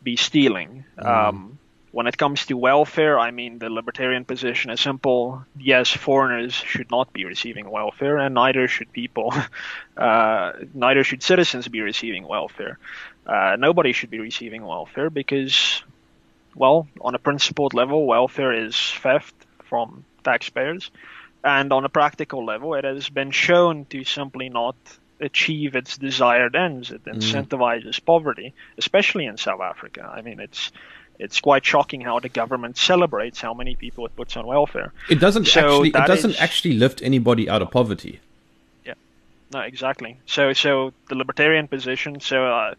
[0.04, 0.86] be stealing.
[0.98, 1.60] Um,
[1.92, 5.44] when it comes to welfare, I mean, the libertarian position is simple.
[5.58, 9.34] Yes, foreigners should not be receiving welfare, and neither should people,
[9.98, 12.78] uh, neither should citizens be receiving welfare.
[13.26, 15.84] Uh, nobody should be receiving welfare because,
[16.56, 19.36] well, on a principled level, welfare is theft
[19.66, 20.92] from taxpayers.
[21.44, 24.76] And on a practical level, it has been shown to simply not
[25.20, 26.92] achieve its desired ends.
[26.92, 30.10] It incentivizes poverty, especially in South Africa.
[30.18, 30.72] I mean, it's
[31.20, 34.94] it's quite shocking how the government celebrates how many people it puts on welfare.
[35.10, 35.90] It doesn't So actually.
[35.90, 38.20] It doesn't is- actually lift anybody out of poverty.
[38.86, 38.94] Yeah,
[39.54, 40.18] no, exactly.
[40.26, 42.22] So, so the libertarian position.
[42.22, 42.76] So, uh,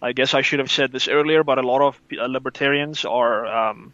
[0.00, 3.46] I guess I should have said this earlier, but a lot of uh, libertarians are,
[3.46, 3.92] um,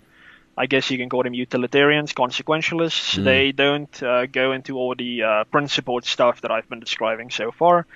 [0.59, 3.15] I guess you can call them utilitarians, consequentialists.
[3.25, 7.53] They don't uh, go into all the uh, principled stuff that I've been describing so
[7.53, 7.87] far.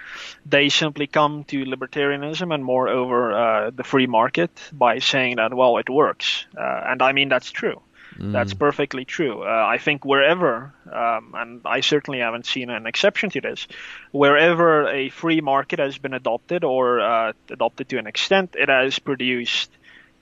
[0.47, 5.77] They simply come to libertarianism and moreover uh, the free market by saying that well
[5.79, 7.83] it works, uh, and I mean that's true.
[8.19, 9.43] That's perfectly true.
[9.43, 13.67] Uh, I think wherever, um, and I certainly haven't seen an exception to this,
[14.13, 18.99] wherever a free market has been adopted or uh, adopted to an extent, it has
[18.99, 19.71] produced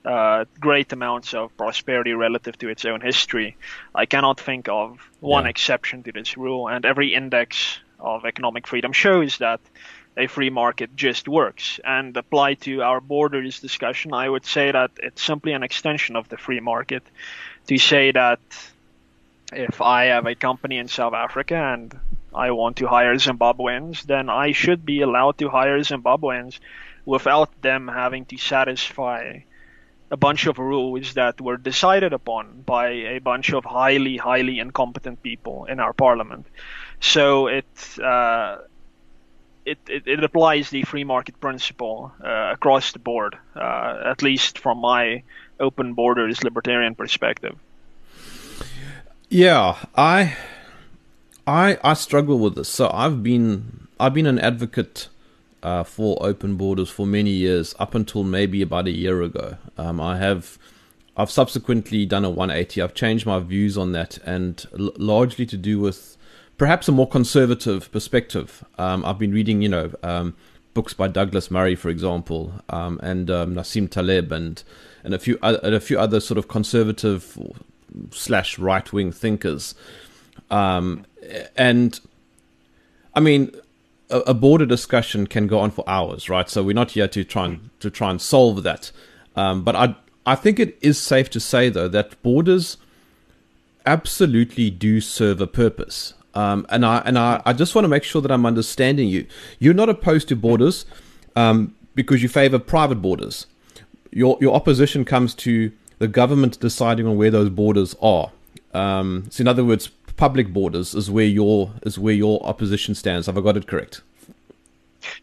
[0.05, 3.55] uh, great amounts of prosperity relative to its own history.
[3.93, 5.49] I cannot think of one Yeah.
[5.49, 9.59] exception to this rule, and every index of economic freedom shows that
[10.17, 11.79] a free market just works.
[11.83, 16.27] And applied to our borders discussion, I would say that it's simply an extension of
[16.29, 17.03] the free market
[17.67, 18.39] to say that
[19.53, 21.97] if I have a company in South Africa and
[22.33, 26.59] I want to hire Zimbabweans, then I should be allowed to hire Zimbabweans
[27.05, 29.39] without them having to satisfy
[30.11, 35.23] a bunch of rules that were decided upon by a bunch of highly, highly incompetent
[35.23, 36.45] people in our parliament.
[36.99, 38.57] So it uh,
[39.65, 44.59] it, it, it applies the free market principle uh, across the board, uh, at least
[44.59, 45.23] from my
[45.59, 47.57] open borders libertarian perspective.
[49.29, 50.35] Yeah, I,
[51.47, 52.69] I, I struggle with this.
[52.69, 55.07] So I've been, I've been an advocate
[55.63, 59.57] uh, for open borders for many years, up until maybe about a year ago.
[59.77, 60.57] Um, I have,
[61.15, 62.81] I've subsequently done a 180.
[62.81, 66.17] I've changed my views on that, and l- largely to do with
[66.57, 68.63] perhaps a more conservative perspective.
[68.77, 70.35] Um, I've been reading, you know, um,
[70.73, 74.63] books by Douglas Murray, for example, um, and um, Nassim Taleb, and
[75.03, 77.37] and a few other, and a few other sort of conservative
[78.11, 79.75] slash right wing thinkers.
[80.49, 81.05] Um,
[81.55, 81.99] and
[83.15, 83.51] I mean,
[84.11, 86.49] a, a border discussion can go on for hours, right?
[86.49, 88.91] So we're not here to try and to try and solve that.
[89.35, 89.95] Um, but I
[90.25, 92.77] I think it is safe to say though that borders
[93.85, 96.13] absolutely do serve a purpose.
[96.33, 99.25] Um, and I and I, I just want to make sure that I'm understanding you.
[99.59, 100.85] You're not opposed to borders
[101.35, 103.47] um, because you favor private borders.
[104.11, 108.31] Your your opposition comes to the government deciding on where those borders are.
[108.73, 109.89] Um, so, in other words,
[110.21, 113.25] public borders is where your is where your opposition stands.
[113.25, 114.01] Have I got it correct?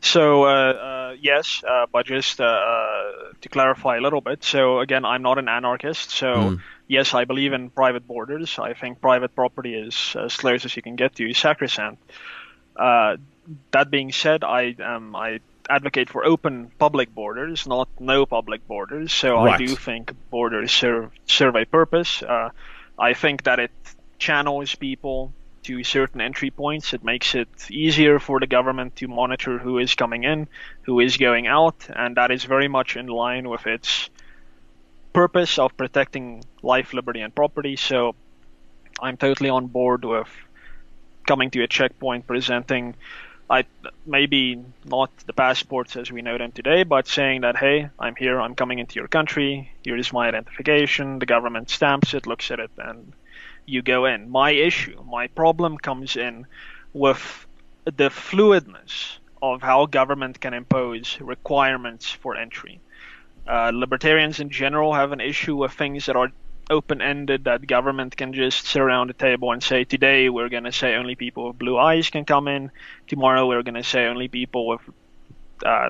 [0.00, 4.42] So uh, uh, yes, uh, but just uh, uh, to clarify a little bit.
[4.42, 6.10] So again, I'm not an anarchist.
[6.10, 6.60] So Mm.
[6.88, 8.58] yes, I believe in private borders.
[8.58, 12.02] I think private property is as close as you can get to sacrosanct.
[12.88, 13.16] Uh,
[13.70, 15.38] that being said, I um, I
[15.70, 19.12] advocate for open public borders, not no public borders.
[19.12, 22.10] So I do think borders serve serve a purpose.
[22.22, 22.50] Uh,
[23.10, 23.70] I think that it
[24.18, 25.32] channels people
[25.64, 26.94] to certain entry points.
[26.94, 30.48] It makes it easier for the government to monitor who is coming in,
[30.82, 34.10] who is going out, and that is very much in line with its
[35.12, 37.76] purpose of protecting life, liberty, and property.
[37.76, 38.14] So
[39.00, 40.28] I'm totally on board with
[41.26, 42.94] coming to a checkpoint presenting
[43.50, 43.64] I
[44.04, 48.40] maybe not the passports as we know them today, but saying that hey, I'm here,
[48.40, 52.60] I'm coming into your country, here is my identification, the government stamps it, looks at
[52.60, 53.12] it, and
[53.68, 54.30] you go in.
[54.30, 56.46] My issue, my problem comes in
[56.92, 57.46] with
[57.84, 62.80] the fluidness of how government can impose requirements for entry.
[63.46, 66.30] Uh, libertarians in general have an issue with things that are
[66.70, 70.72] open-ended that government can just sit around the table and say today we're going to
[70.72, 72.70] say only people with blue eyes can come in
[73.06, 74.80] tomorrow we're going to say only people with
[75.64, 75.88] uh,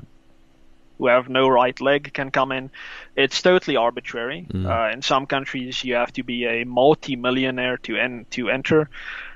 [0.98, 2.70] who have no right leg can come in.
[3.16, 4.46] It's totally arbitrary.
[4.52, 8.90] Uh, in some countries you have to be a multi-millionaire to en- to enter.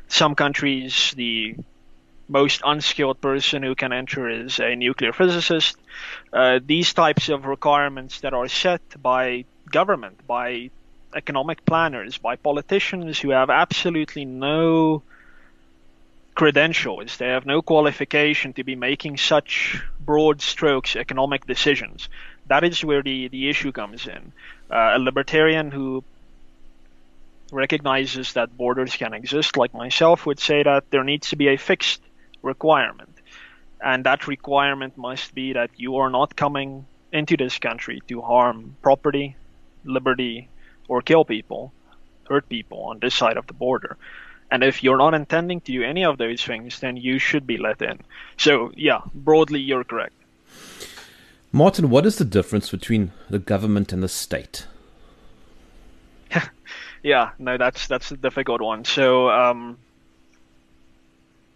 [0.08, 1.56] Some countries the
[2.28, 5.76] most unskilled person who can enter is a nuclear physicist.
[6.32, 10.70] Uh, these types of requirements that are set by government by
[11.14, 15.02] economic planners, by politicians who have absolutely no
[16.34, 17.16] credentials.
[17.16, 22.08] They have no qualification to be making such broad strokes economic decisions.
[22.46, 24.32] That is where the, the issue comes in.
[24.70, 26.04] Uh, a libertarian who
[27.52, 31.58] recognizes that borders can exist, like myself, would say that there needs to be a
[31.58, 32.00] fixed
[32.40, 33.10] requirement.
[33.80, 38.76] And that requirement must be that you are not coming into this country to harm
[38.80, 39.36] property,
[39.84, 40.48] liberty,
[40.88, 41.72] or kill people,
[42.28, 43.96] hurt people on this side of the border.
[44.52, 47.56] And if you're not intending to do any of those things, then you should be
[47.56, 48.00] let in.
[48.36, 50.12] So, yeah, broadly, you're correct.
[51.50, 54.66] Martin, what is the difference between the government and the state?
[57.04, 58.84] Yeah, no, that's that's a difficult one.
[58.84, 59.76] So, um,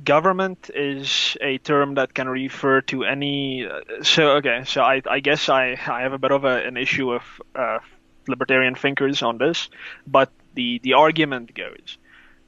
[0.02, 3.64] government is a term that can refer to any.
[3.64, 6.76] Uh, so, okay, so I, I guess I, I have a bit of a, an
[6.76, 7.22] issue with
[7.54, 7.78] uh,
[8.26, 9.70] libertarian thinkers on this,
[10.04, 11.96] but the the argument goes,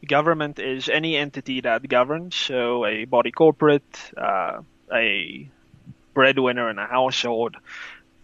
[0.06, 2.34] government is any entity that governs.
[2.36, 5.48] So, a body corporate, uh, a
[6.14, 7.56] breadwinner in a household,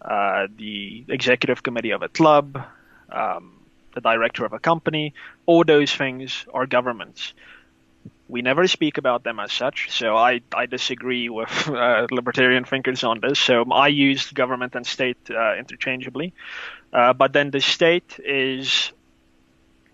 [0.01, 2.63] uh, the executive committee of a club.
[3.11, 3.55] Um,
[3.95, 5.15] the director of a company,
[5.47, 7.33] all those things are governments.
[8.29, 13.05] We never speak about them as such, so I, I disagree with uh, libertarian thinkers
[13.05, 13.39] on this.
[13.39, 16.33] So I use government and state uh, interchangeably.
[16.93, 18.93] Uh, but then the state is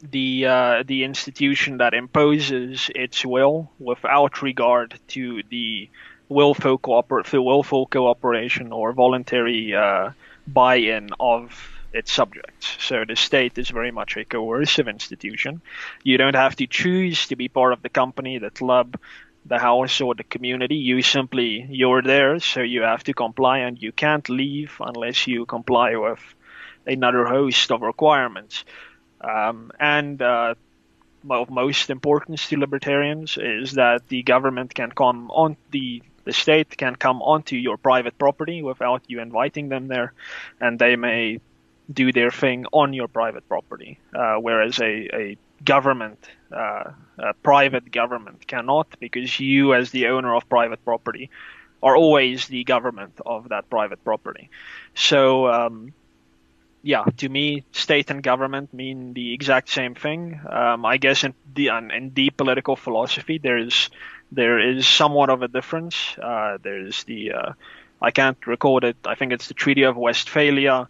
[0.02, 5.88] the uh, the institution that imposes its will without regard to the
[6.28, 10.10] willful, cooper- willful cooperation or voluntary uh,
[10.46, 11.52] buy-in of
[11.92, 12.76] its subjects.
[12.78, 15.60] So the state is very much a coercive institution.
[16.04, 18.96] You don't have to choose to be part of the company, the club,
[19.44, 20.76] the house, or the community.
[20.76, 25.46] You simply you're there, so you have to comply, and you can't leave unless you
[25.46, 26.20] comply with
[26.86, 28.64] another host of requirements.
[29.20, 30.54] Um, and uh,
[31.28, 36.76] of most importance to libertarians is that the government can come on the the state
[36.76, 40.12] can come onto your private property without you inviting them there,
[40.60, 41.40] and they may
[41.92, 46.18] do their thing on your private property, uh, whereas a, a government,
[46.52, 51.30] uh, a private government cannot, because you, as the owner of private property,
[51.82, 54.50] are always the government of that private property.
[54.94, 55.94] So, um,
[56.82, 60.40] yeah, to me, state and government mean the exact same thing.
[60.48, 63.90] Um, I guess in, the, in deep political philosophy, there is
[64.32, 66.16] there is somewhat of a difference.
[66.16, 67.32] Uh, there's the
[68.02, 68.96] I can't recall it.
[69.04, 70.88] I think it's the Treaty of Westphalia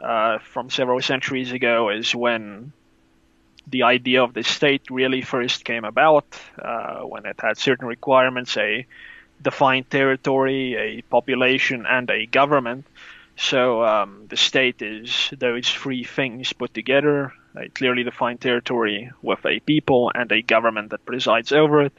[0.00, 2.72] uh, from several centuries ago is when
[3.66, 6.26] the idea of the state really first came about,
[6.60, 8.86] uh, when it had certain requirements, a
[9.40, 12.86] defined territory, a population, and a government.
[13.42, 19.44] So um, the state is those three things put together, a clearly defined territory with
[19.44, 21.92] a people and a government that presides over it.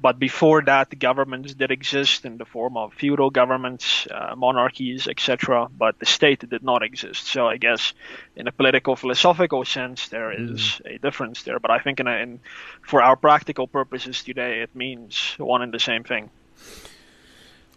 [0.00, 5.68] but before that, governments did exist in the form of feudal governments, uh, monarchies, etc.
[5.76, 7.26] But the state did not exist.
[7.26, 7.92] So I guess,
[8.34, 10.94] in a political philosophical sense, there is mm.
[10.94, 11.58] a difference there.
[11.58, 12.40] But I think, in, a, in
[12.80, 16.30] for our practical purposes today, it means one and the same thing.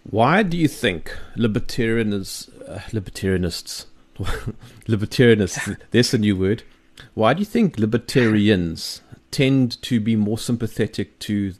[0.09, 3.85] Why do you think libertarians, uh, libertarianists,
[4.87, 6.63] libertarianists, there's a new word.
[7.13, 11.53] Why do you think libertarians tend to be more sympathetic to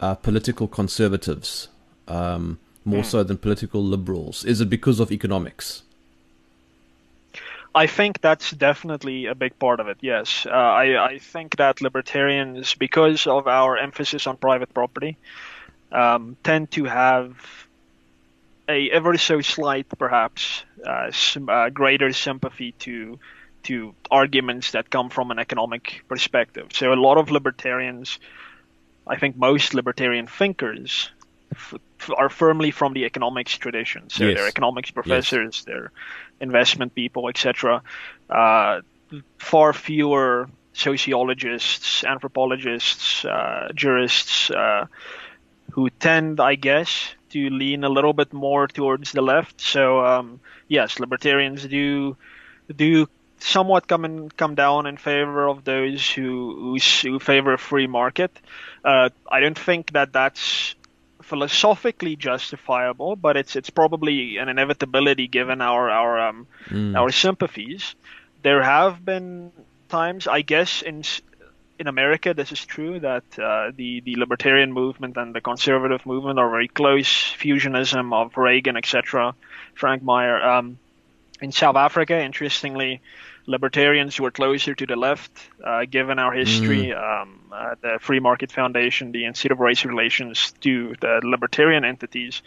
[0.00, 1.68] uh, political conservatives
[2.08, 3.06] um, more mm.
[3.06, 4.44] so than political liberals?
[4.44, 5.82] Is it because of economics?
[7.74, 9.98] I think that's definitely a big part of it.
[10.00, 15.18] Yes, uh, I, I, think that libertarians, because of our emphasis on private property,
[15.92, 17.36] um, tend to have
[18.68, 23.18] a ever so slight, perhaps, uh, some, uh, greater sympathy to
[23.64, 26.68] to arguments that come from an economic perspective.
[26.72, 28.20] So a lot of libertarians,
[29.06, 31.10] I think most libertarian thinkers,
[31.52, 31.74] f-
[32.16, 34.08] are firmly from the economics tradition.
[34.08, 34.36] So yes.
[34.36, 35.64] they're economics professors, yes.
[35.64, 35.90] they're
[36.40, 37.82] investment people, etc.
[38.30, 38.82] Uh,
[39.38, 44.86] far fewer sociologists, anthropologists, uh, jurists uh,
[45.72, 49.60] who tend, I guess, to lean a little bit more towards the left.
[49.60, 52.16] So um, yes, libertarians do
[52.74, 53.08] do
[53.38, 58.30] somewhat come in, come down in favor of those who who, who favor free market.
[58.84, 60.74] Uh, I don't think that that's
[61.22, 66.96] philosophically justifiable, but it's it's probably an inevitability given our our um, mm.
[66.96, 67.94] our sympathies.
[68.42, 69.52] There have been
[69.88, 71.02] times, I guess, in
[71.78, 76.38] in America, this is true that uh, the the libertarian movement and the conservative movement
[76.38, 77.06] are very close.
[77.06, 79.34] Fusionism of Reagan, etc.
[79.74, 80.40] Frank Meyer.
[80.40, 80.78] Um,
[81.40, 83.00] in South Africa, interestingly,
[83.46, 85.30] libertarians were closer to the left,
[85.62, 86.86] uh, given our history.
[86.86, 87.22] Mm.
[87.22, 92.42] Um, uh, the Free Market Foundation, the Institute of Race Relations, two the libertarian entities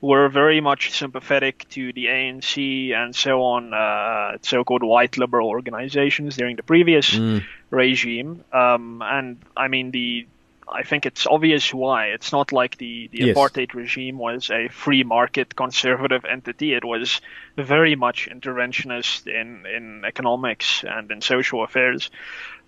[0.00, 6.36] were very much sympathetic to the ANC and so on, uh, so-called white liberal organizations
[6.36, 7.44] during the previous mm.
[7.70, 8.44] regime.
[8.52, 10.26] Um, and I mean, the
[10.70, 12.06] I think it's obvious why.
[12.08, 13.36] It's not like the, the yes.
[13.36, 16.74] apartheid regime was a free market conservative entity.
[16.74, 17.20] It was
[17.56, 22.10] very much interventionist in, in economics and in social affairs.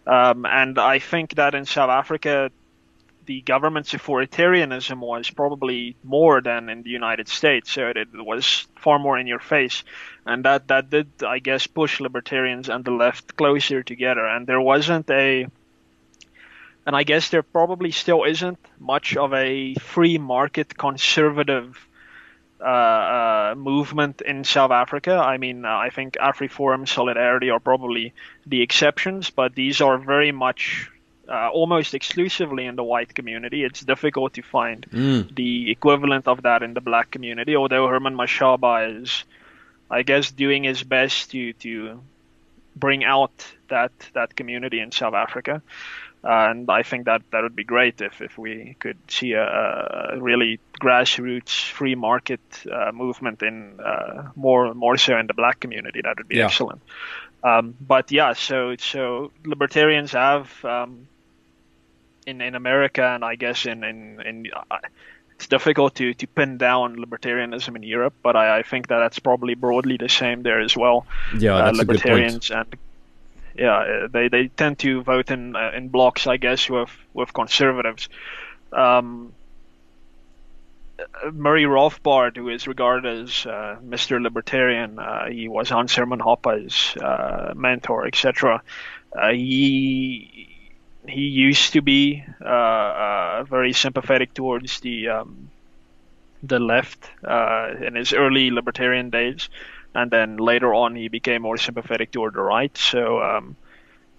[0.07, 2.51] Um, and I think that in South Africa,
[3.31, 7.70] the government's authoritarianism was probably more than in the United States.
[7.70, 9.85] So it was far more in your face,
[10.26, 14.26] and that that did, I guess, push libertarians and the left closer together.
[14.26, 15.47] And there wasn't a,
[16.85, 21.78] and I guess there probably still isn't much of a free market conservative.
[22.62, 22.64] Uh,
[23.18, 25.14] uh, movement in South Africa.
[25.14, 28.12] I mean, uh, I think AfriForum, Solidarity are probably
[28.45, 30.91] the exceptions, but these are very much
[31.31, 33.64] uh, almost exclusively in the white community.
[33.64, 35.35] It's difficult to find mm.
[35.35, 37.57] the equivalent of that in the black community.
[37.57, 39.24] Although Herman Mashaba is,
[39.91, 42.01] I guess, doing his best to to
[42.74, 43.33] bring out
[43.68, 45.62] that that community in South Africa.
[46.22, 50.20] And I think that that would be great if, if we could see a, a
[50.20, 56.01] really grassroots free market uh, movement in uh, more more so in the black community.
[56.03, 56.47] That would be yeah.
[56.47, 56.83] excellent.
[57.43, 61.07] Um, but yeah, so so libertarians have um,
[62.27, 64.79] in, in America and I guess in in, in uh,
[65.37, 69.18] it's difficult to, to pin down libertarianism in Europe, but I, I think that that's
[69.18, 71.07] probably broadly the same there as well.
[71.39, 72.77] Yeah, uh, libertarians and
[73.57, 77.33] yeah, uh, they, they tend to vote in uh, in blocks, I guess, with with
[77.33, 78.09] conservatives.
[78.73, 79.33] Um,
[81.33, 84.23] Murray Rothbard, who is regarded as uh, Mr.
[84.23, 88.62] Libertarian, uh, he was Hans Hermann Hoppe's uh, mentor, etc.
[89.16, 90.49] Uh, he
[91.09, 95.51] he used to be uh, uh, very sympathetic towards the um,
[96.42, 99.48] the left uh, in his early libertarian days,
[99.94, 102.76] and then later on he became more sympathetic toward the right.
[102.76, 103.57] So um,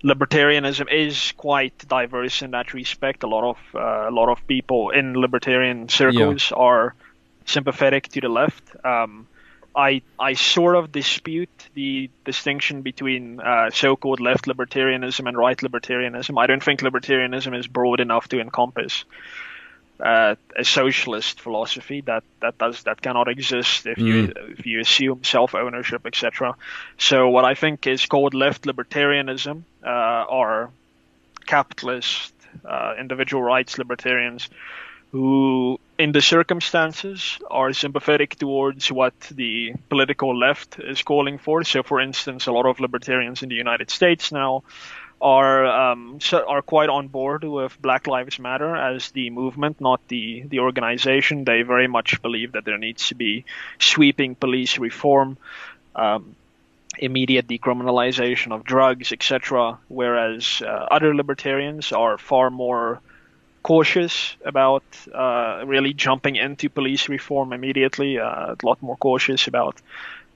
[0.04, 3.24] libertarianism is quite diverse in that respect.
[3.24, 6.58] A lot of uh, a lot of people in libertarian circles yeah.
[6.58, 6.96] are
[7.46, 8.64] sympathetic to the left.
[8.86, 9.28] Um,
[9.76, 16.42] I I sort of dispute the distinction between uh, so-called left libertarianism and right libertarianism.
[16.42, 19.06] I don't think libertarianism is broad enough to encompass
[20.02, 24.60] uh, a socialist philosophy that that does that cannot exist if you mm.
[24.60, 26.56] if you assume self-ownership, etc.
[26.98, 30.72] So what I think is called left libertarianism uh, are
[31.46, 32.34] capitalist,
[32.66, 34.50] uh, individual rights libertarians
[35.12, 41.64] who, in the circumstances, are sympathetic towards what the political left is calling for.
[41.64, 44.64] So, for instance, a lot of libertarians in the United States now
[45.22, 50.42] are um, are quite on board with Black Lives Matter as the movement, not the
[50.42, 51.44] the organization.
[51.44, 53.46] They very much believe that there needs to be
[53.78, 55.38] sweeping police reform,
[55.96, 56.36] um,
[56.98, 59.78] immediate decriminalization of drugs, etc.
[59.88, 63.02] Whereas uh, other libertarians are far more
[63.64, 64.84] cautious about
[65.14, 68.20] uh, really jumping into police reform immediately.
[68.20, 69.82] Uh, a lot more cautious about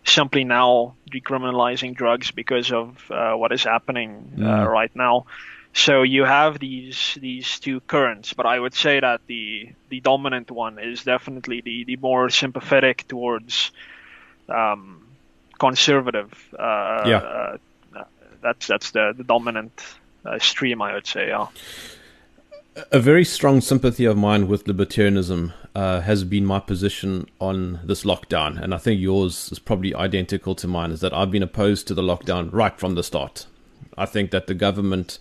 [0.03, 4.67] simply now decriminalizing drugs because of uh, what is happening uh, Mm.
[4.71, 5.25] right now.
[5.73, 10.49] So you have these these two currents, but I would say that the the dominant
[10.51, 13.71] one is definitely the, the more sympathetic towards
[14.47, 15.01] um,
[15.59, 16.31] conservative.
[16.57, 17.17] Uh, Yeah.
[17.17, 17.57] uh,
[18.41, 19.73] that's that's the, the dominant
[20.25, 21.27] uh, stream, I would say.
[21.27, 21.47] Yeah.
[22.91, 28.03] A very strong sympathy of mine with libertarianism uh, has been my position on this
[28.03, 30.91] lockdown, and I think yours is probably identical to mine.
[30.91, 33.45] Is that I've been opposed to the lockdown right from the start.
[33.97, 35.19] I think that the government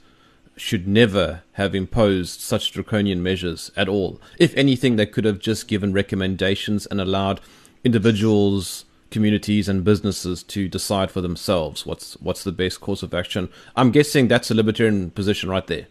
[0.57, 4.21] should never have imposed such draconian measures at all.
[4.37, 7.41] If anything, they could have just given recommendations and allowed
[7.85, 13.49] individuals, communities, and businesses to decide for themselves what's what's the best course of action.
[13.77, 15.87] I'm guessing that's a libertarian position right there.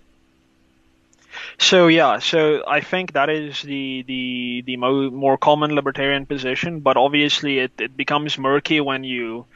[1.60, 6.82] So yeah, so I think that is the the the mo- more common libertarian position,
[6.82, 9.48] but obviously it, it becomes murky when you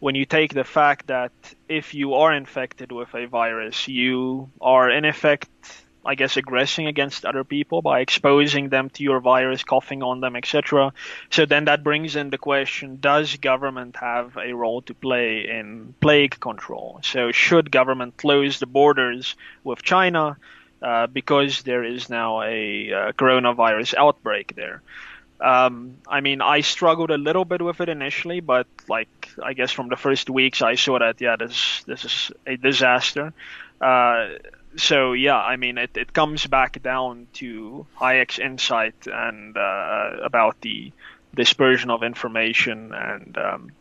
[0.00, 1.32] when you take the fact that
[1.68, 5.48] if you are infected with a virus, you are in effect,
[6.08, 10.36] I guess, aggressing against other people by exposing them to your virus, coughing on them,
[10.36, 10.94] etc.
[11.28, 15.94] So then that brings in the question: Does government have a role to play in
[16.00, 17.00] plague control?
[17.02, 20.38] So should government close the borders with China
[20.80, 24.80] uh, because there is now a uh, coronavirus outbreak there?
[25.40, 29.72] Um, I mean, I struggled a little bit with it initially, but like I guess
[29.72, 33.34] from the first weeks, I saw that yeah, this this is a disaster.
[33.78, 34.30] Uh,
[34.78, 40.60] so yeah, I mean, it, it comes back down to Hayek's insight and uh, about
[40.60, 40.92] the
[41.34, 43.72] dispersion of information and um,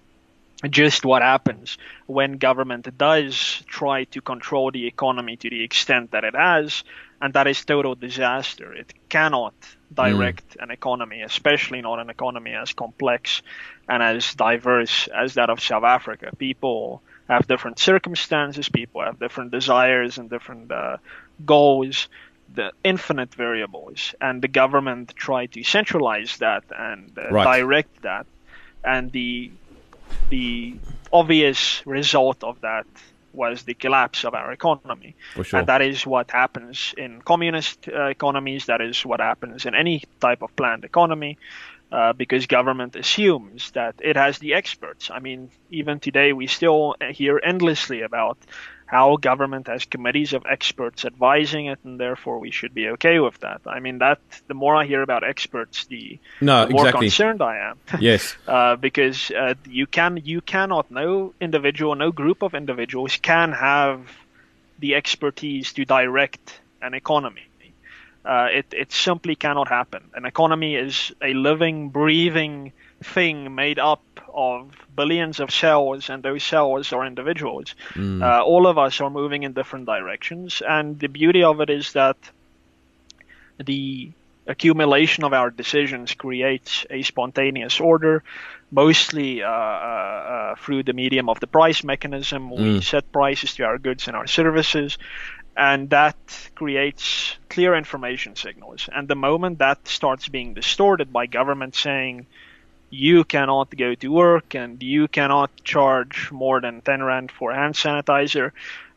[0.70, 1.78] just what happens
[2.08, 6.84] when government does try to control the economy to the extent that it has,
[7.22, 8.74] and that is total disaster.
[8.74, 9.54] It cannot
[9.94, 13.42] direct an economy, especially not an economy as complex
[13.88, 16.36] and as diverse as that of South Africa.
[16.38, 20.98] People have different circumstances, people have different desires and different uh,
[21.46, 22.08] goals,
[22.54, 27.60] the infinite variables, and the government try to centralize that and uh, Right.
[27.60, 28.26] direct that,
[28.84, 29.52] and the
[30.30, 30.76] the
[31.12, 32.86] obvious result of that
[33.34, 35.16] was the collapse of our economy.
[35.44, 35.60] Sure.
[35.60, 38.66] And that is what happens in communist uh, economies.
[38.66, 41.38] That is what happens in any type of planned economy,
[41.92, 45.10] uh, because government assumes that it has the experts.
[45.12, 48.38] I mean, even today we still hear endlessly about
[48.88, 53.38] how government has committees of experts advising it, and therefore we should be okay with
[53.40, 53.62] that.
[53.66, 57.08] I mean, that the more I hear about experts, the, No, the more exactly.
[57.08, 58.36] concerned I am Yes.
[58.48, 64.10] uh, because uh, you can you cannot no individual no group of individuals can have
[64.80, 67.44] the expertise to direct an economy.
[68.28, 70.02] Uh, it it simply cannot happen.
[70.14, 72.74] An economy is a living, breathing
[73.04, 74.02] thing made up
[74.34, 77.76] of billions of cells, and those cells are individuals.
[77.94, 78.22] Mm.
[78.22, 81.94] Uh, all of us are moving in different directions, and the beauty of it is
[81.94, 82.18] that
[83.64, 84.12] the
[84.48, 88.24] accumulation of our decisions creates a spontaneous order,
[88.72, 92.50] mostly uh, uh, uh, through the medium of the price mechanism.
[92.50, 92.84] We Mm.
[92.84, 94.98] set prices to our goods and our services,
[95.58, 96.16] and that
[96.54, 98.88] creates clear information signals.
[98.94, 102.28] And the moment that starts being distorted by government saying,
[102.92, 107.74] you cannot go to work and you cannot charge more than 10 rand for hand
[107.74, 108.52] sanitizer,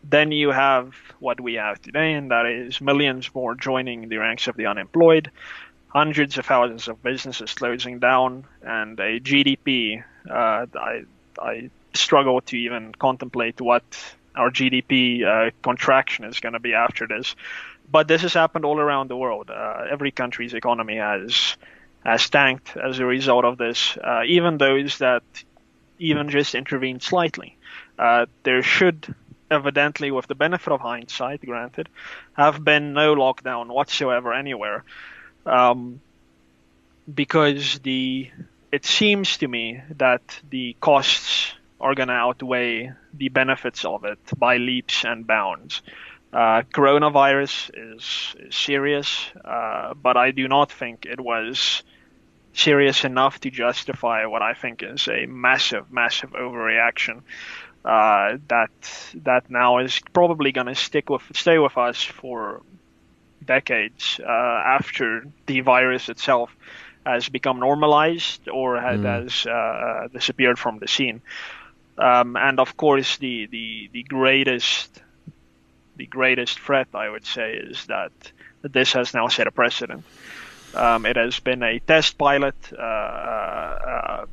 [0.04, 4.46] then you have what we have today, and that is millions more joining the ranks
[4.46, 5.30] of the unemployed,
[5.88, 10.04] hundreds of thousands of businesses closing down, and a GDP.
[10.28, 11.04] Uh, I,
[11.40, 13.82] I struggle to even contemplate what
[14.34, 17.34] our GDP uh, contraction is going to be after this.
[17.90, 19.50] But this has happened all around the world.
[19.50, 21.56] Uh, every country's economy has
[22.04, 23.96] has tanked as a result of this.
[23.96, 25.22] Uh, even those that
[25.98, 27.56] even just intervened slightly.
[27.98, 29.14] Uh, there should
[29.50, 31.88] evidently, with the benefit of hindsight, granted,
[32.34, 34.84] have been no lockdown whatsoever anywhere,
[35.44, 36.00] um,
[37.12, 38.30] because the
[38.72, 44.18] it seems to me that the costs are going to outweigh the benefits of it
[44.36, 45.82] by leaps and bounds.
[46.32, 51.82] Uh, coronavirus is, is serious, uh, but I do not think it was
[52.52, 57.22] serious enough to justify what I think is a massive, massive overreaction.
[57.84, 58.70] uh, that
[59.24, 62.62] that now is probably going to stick with stay with us for
[63.44, 66.54] decades uh, after the virus itself
[67.06, 71.22] has become normalized or has, has uh, disappeared from the scene.
[72.00, 75.02] Um, and of course, the, the, the greatest
[75.96, 78.12] the greatest threat, I would say, is that
[78.62, 80.02] this has now set a precedent.
[80.74, 84.26] Um, it has been a test pilot, uh, uh,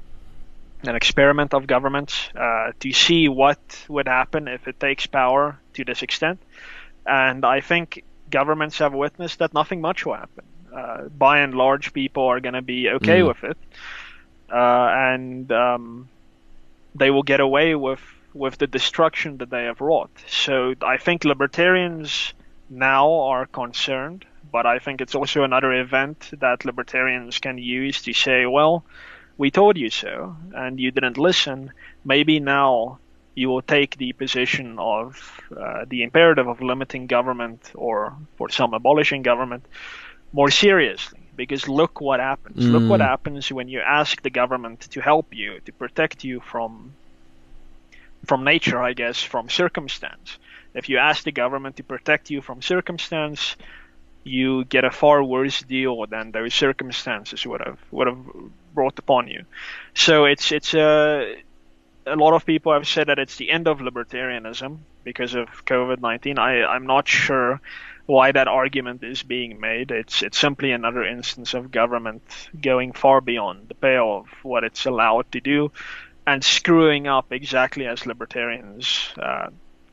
[0.83, 3.59] an experiment of governments uh, to see what
[3.89, 6.39] would happen if it takes power to this extent.
[7.05, 10.45] And I think governments have witnessed that nothing much will happen.
[10.73, 13.27] Uh, by and large, people are going to be okay Mm.
[13.27, 13.57] with it,
[14.53, 16.07] uh, and um,
[16.97, 18.01] they will get away with
[18.33, 20.11] with the destruction that they have wrought.
[20.27, 22.33] So I think libertarians
[22.69, 28.13] now are concerned, but I think it's also another event that libertarians can use to
[28.13, 28.83] say, well,
[29.37, 31.71] we told you so, and you didn't listen.
[32.05, 32.99] Maybe now
[33.33, 38.73] you will take the position of uh, the imperative of limiting government or for some
[38.73, 39.65] abolishing government
[40.33, 41.16] more seriously.
[41.37, 42.69] Because look what happens.
[42.69, 43.09] Look what Mm.
[43.11, 46.97] happens when you ask the government to help you, to protect you from
[48.27, 50.39] from nature, I guess, from circumstance.
[50.75, 53.55] If you ask the government to protect you from circumstance,
[54.23, 58.25] you get a far worse deal than those circumstances would have would have
[58.73, 59.45] brought upon you.
[59.95, 61.35] So it's it's a
[62.07, 65.99] a lot of people have said that it's the end of libertarianism because of COVID
[66.01, 66.39] nineteen.
[66.39, 67.61] I I'm not sure
[68.07, 69.91] why that argument is being made.
[69.91, 72.23] It's it's simply another instance of government
[72.59, 75.71] going far beyond the pale of what it's allowed to do
[76.25, 79.49] and screwing up exactly as libertarians uh,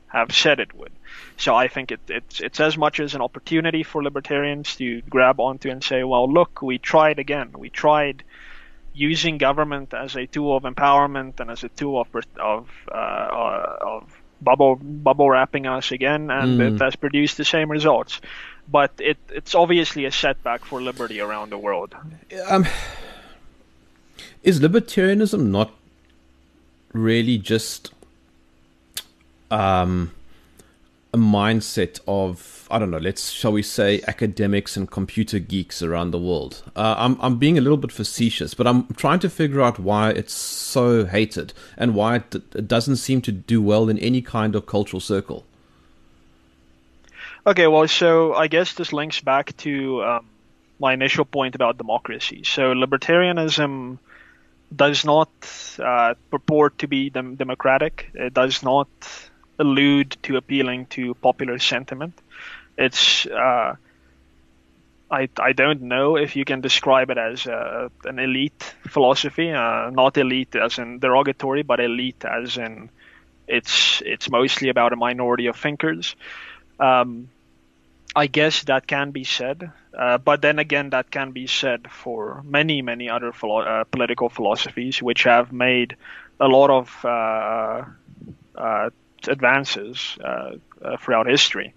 [0.07, 0.91] have said it would.
[1.37, 5.39] So I think it, it's it's as much as an opportunity for libertarians to grab
[5.39, 7.51] onto and say, well, look, we tried again.
[7.57, 8.23] We tried
[8.93, 12.07] using government as a tool of empowerment and as a tool of
[12.39, 16.75] of uh, of bubble bubble wrapping us again, and Mm.
[16.75, 18.21] it has produced the same results.
[18.71, 21.91] But it it's obviously a setback for liberty around the world.
[22.47, 22.65] Um,
[24.43, 25.69] is libertarianism not
[26.93, 27.91] really just
[29.51, 30.11] um,
[31.15, 36.11] a mindset of I don't know, let's shall we say academics and computer geeks around
[36.11, 36.63] the world?
[36.75, 40.09] Uh, I'm I'm being a little bit facetious, but I'm trying to figure out why
[40.09, 44.55] it's so hated and why it, it doesn't seem to do well in any kind
[44.55, 45.45] of cultural circle.
[47.47, 50.25] Okay, well, so I guess this links back to um,
[50.79, 52.43] my initial point about democracy.
[52.43, 53.99] So libertarianism
[54.75, 55.29] does not
[55.79, 58.09] uh, purport to be dem- democratic.
[58.15, 58.89] It does not
[59.59, 62.13] allude to appealing to popular sentiment.
[62.77, 63.75] It's uh,
[65.11, 69.51] I I don't know if you can describe it as uh, an elite philosophy.
[69.51, 72.89] Uh, not elite as in derogatory, but elite as in
[73.47, 76.15] it's it's mostly about a minority of thinkers.
[76.79, 77.29] Um,
[78.15, 82.41] I guess that can be said, uh, but then again, that can be said for
[82.45, 85.97] many, many other philo- uh, political philosophies which have made
[86.39, 87.83] a lot of uh,
[89.27, 91.73] advances uh, uh, throughout history.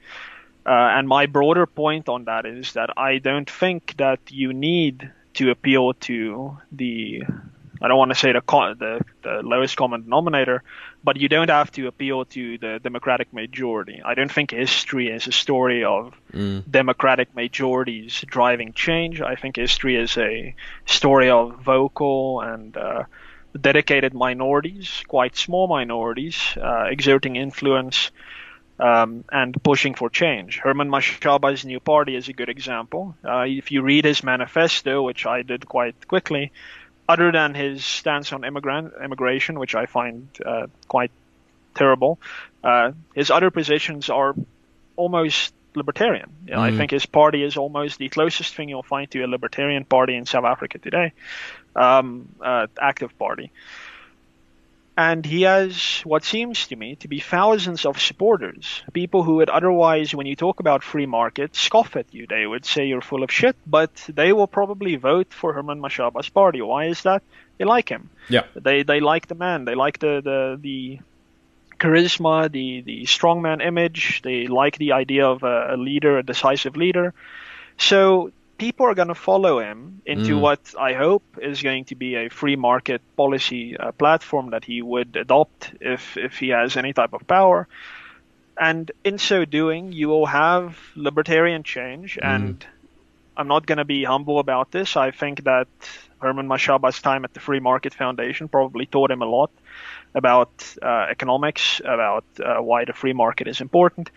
[0.67, 5.11] Uh, and my broader point on that is that I don't think that you need
[5.35, 7.23] to appeal to the
[7.81, 10.63] I don't want to say the, the the lowest common denominator,
[11.05, 14.03] but you don't have to appeal to the democratic majority.
[14.05, 16.15] I don't think history is a story of
[16.69, 19.21] democratic majorities driving change.
[19.21, 20.55] I think history is a
[20.87, 23.05] story of vocal and uh,
[23.61, 28.11] dedicated minorities, quite small minorities, uh, exerting influence
[28.79, 30.59] um, and pushing for change.
[30.59, 33.17] Herman Mashaba's new party is a good example.
[33.25, 36.53] Uh, if you read his manifesto, which I did quite quickly,
[37.09, 41.11] other than his stance on immigrant immigration, which I find uh, quite
[41.75, 42.19] terrible,
[42.63, 44.35] uh, his other positions are
[44.97, 46.31] almost libertarian.
[46.47, 49.27] You know, I think his party is almost the closest thing you'll find to a
[49.27, 51.13] libertarian party in South Africa today,
[51.77, 53.51] um, uh, active party.
[54.97, 59.49] And he has what seems to me to be thousands of supporters, people who would
[59.49, 62.27] otherwise, when you talk about free market, scoff at you.
[62.27, 66.29] They would say you're full of shit, but they will probably vote for Herman Mashaba's
[66.29, 66.61] party.
[66.63, 67.23] Why is that?
[67.59, 68.11] They like him.
[68.29, 68.43] Yeah.
[68.57, 69.67] They they like the man.
[69.67, 70.99] They like the the, the
[71.79, 74.23] charisma, the the strongman image.
[74.23, 77.15] They like the idea of a, a leader, a decisive leader.
[77.77, 80.41] So people are going to follow him into Mm.
[80.41, 84.83] what I hope is going to be a free market policy uh, platform that he
[84.83, 87.67] would adopt if if he has any type of power.
[88.61, 92.19] And in so doing, you will have libertarian change.
[92.21, 92.67] And
[93.37, 94.97] I'm not going to be humble about this.
[94.97, 95.69] I think that
[96.21, 99.51] Herman Mashaba's time at the Free Market Foundation probably taught him a lot
[100.15, 100.51] about
[100.83, 104.11] uh, economics, about uh, why the free market is important,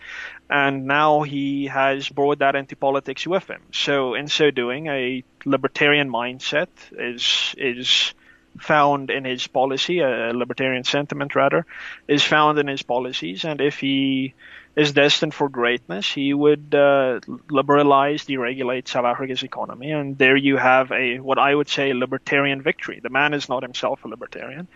[0.48, 3.62] and now he has brought that into politics with him.
[3.72, 8.14] So, in so doing, a libertarian mindset is is
[8.58, 11.64] found in his policy, a libertarian sentiment rather,
[12.06, 14.34] is found in his policies, and if he
[14.74, 17.20] is destined for greatness, he would uh,
[17.50, 21.94] liberalize, deregulate South Africa's economy, and there you have a what I would say a
[21.94, 23.00] libertarian victory.
[23.02, 24.68] The man is not himself a libertarian,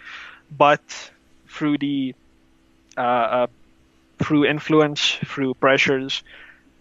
[0.51, 0.83] but
[1.49, 2.15] through the
[2.97, 3.47] uh, uh,
[4.19, 6.23] through influence, through pressures,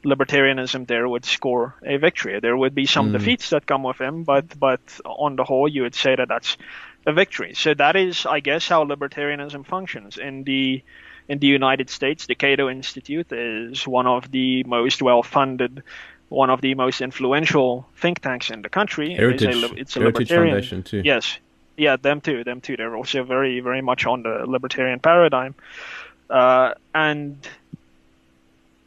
[0.06, 2.40] libertarianism there would score a victory.
[2.40, 3.14] There would be some Mm.
[3.14, 6.58] defeats that come with him, but but on the whole, you would say that that's
[7.06, 7.54] a victory.
[7.54, 10.82] So that is, I guess, how libertarianism functions in the
[11.28, 12.28] in the United States.
[12.28, 15.84] The Cato Institute is one of the most well-funded,
[16.30, 19.16] one of the most influential think tanks in the country.
[19.16, 20.54] It is a Heritage, it's a Heritage libertarian.
[20.56, 21.02] Foundation too.
[21.04, 21.40] Yes,
[21.78, 22.78] yeah, them too, them too.
[22.78, 25.56] They're also very, very much on the libertarian paradigm,
[26.30, 27.38] uh, and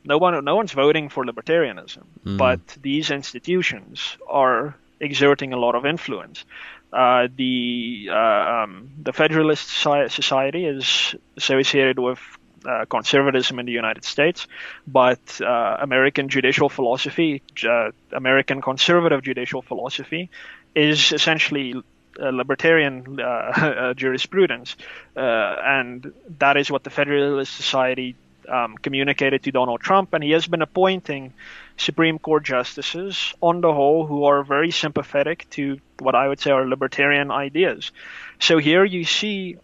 [0.05, 2.05] no one, no one's voting for libertarianism,
[2.39, 6.45] but these institutions are exerting a lot of influence.
[6.93, 12.19] Uh, the uh, um, the Federalist Society is associated with
[12.67, 14.47] uh, conservatism in the United States,
[14.87, 20.31] but uh, American judicial philosophy, uh, American conservative judicial philosophy,
[20.75, 21.75] is essentially
[22.19, 24.77] libertarian uh, uh, jurisprudence,
[25.17, 28.17] uh, and that is what the Federalist Society
[28.49, 31.33] um, communicated to Donald Trump, and he has been appointing
[31.77, 36.51] Supreme Court justices on the whole who are very sympathetic to what I would say
[36.51, 37.93] are libertarian ideas.
[38.41, 39.57] So here you see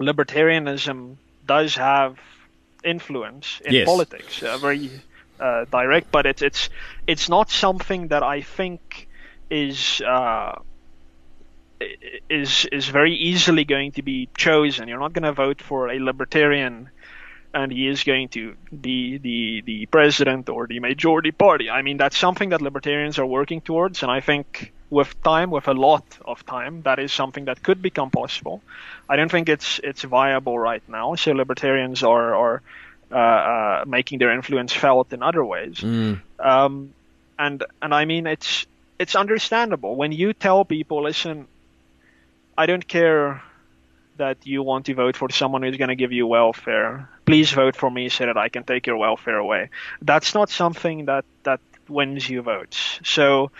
[0.00, 2.18] libertarianism does have
[2.84, 3.86] influence in Yes.
[3.86, 4.90] politics, uh, very
[5.40, 6.68] uh, direct, but it's it's
[7.06, 9.08] it's not something that I think
[9.50, 10.00] is.
[10.00, 10.52] Uh,
[12.28, 14.88] is is very easily going to be chosen.
[14.88, 16.90] You're not going to vote for a libertarian,
[17.54, 21.70] and he is going to be the the president or the majority party.
[21.70, 25.68] I mean, that's something that libertarians are working towards, and I think with time, with
[25.68, 28.62] a lot of time, that is something that could become possible.
[29.08, 31.14] I don't think it's it's viable right now.
[31.14, 32.62] So libertarians are are
[33.10, 35.76] uh, uh, making their influence felt in other ways.
[35.76, 36.20] Mm.
[36.38, 36.92] Um,
[37.38, 38.66] and and I mean it's
[38.98, 41.46] it's understandable when you tell people, listen,
[42.58, 43.40] I don't care
[44.16, 47.08] that you want to vote for someone who's going to give you welfare.
[47.24, 49.70] Please vote for me so that I can take your welfare away.
[50.02, 53.00] That's not something that that wins you votes.
[53.04, 53.50] So.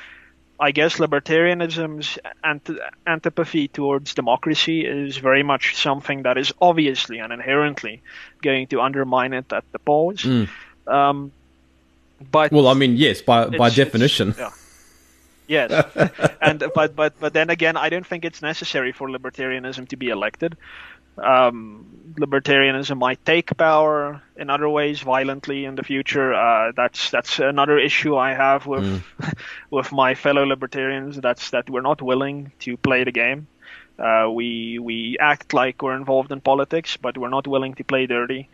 [0.60, 7.32] I guess libertarianism's anti- antipathy towards democracy is very much something that is obviously and
[7.32, 8.02] inherently
[8.42, 10.24] going to undermine it at the polls.
[10.24, 10.48] Mm.
[10.88, 11.30] Um,
[12.32, 14.34] but Well, I mean, yes, by by definition.
[14.36, 14.50] yeah.
[15.48, 15.72] Yes,
[16.42, 20.10] and but but but then again, I don't think it's necessary for libertarianism to be
[20.10, 20.56] elected.
[21.16, 26.34] Um, libertarianism might take power in other ways violently in the future.
[26.34, 29.02] Uh, that's that's another issue I have with
[29.70, 31.16] with my fellow libertarians.
[31.16, 33.48] That's that we're not willing to play the game.
[33.98, 38.06] Uh, we we act like we're involved in politics, but we're not willing to play
[38.06, 38.48] dirty.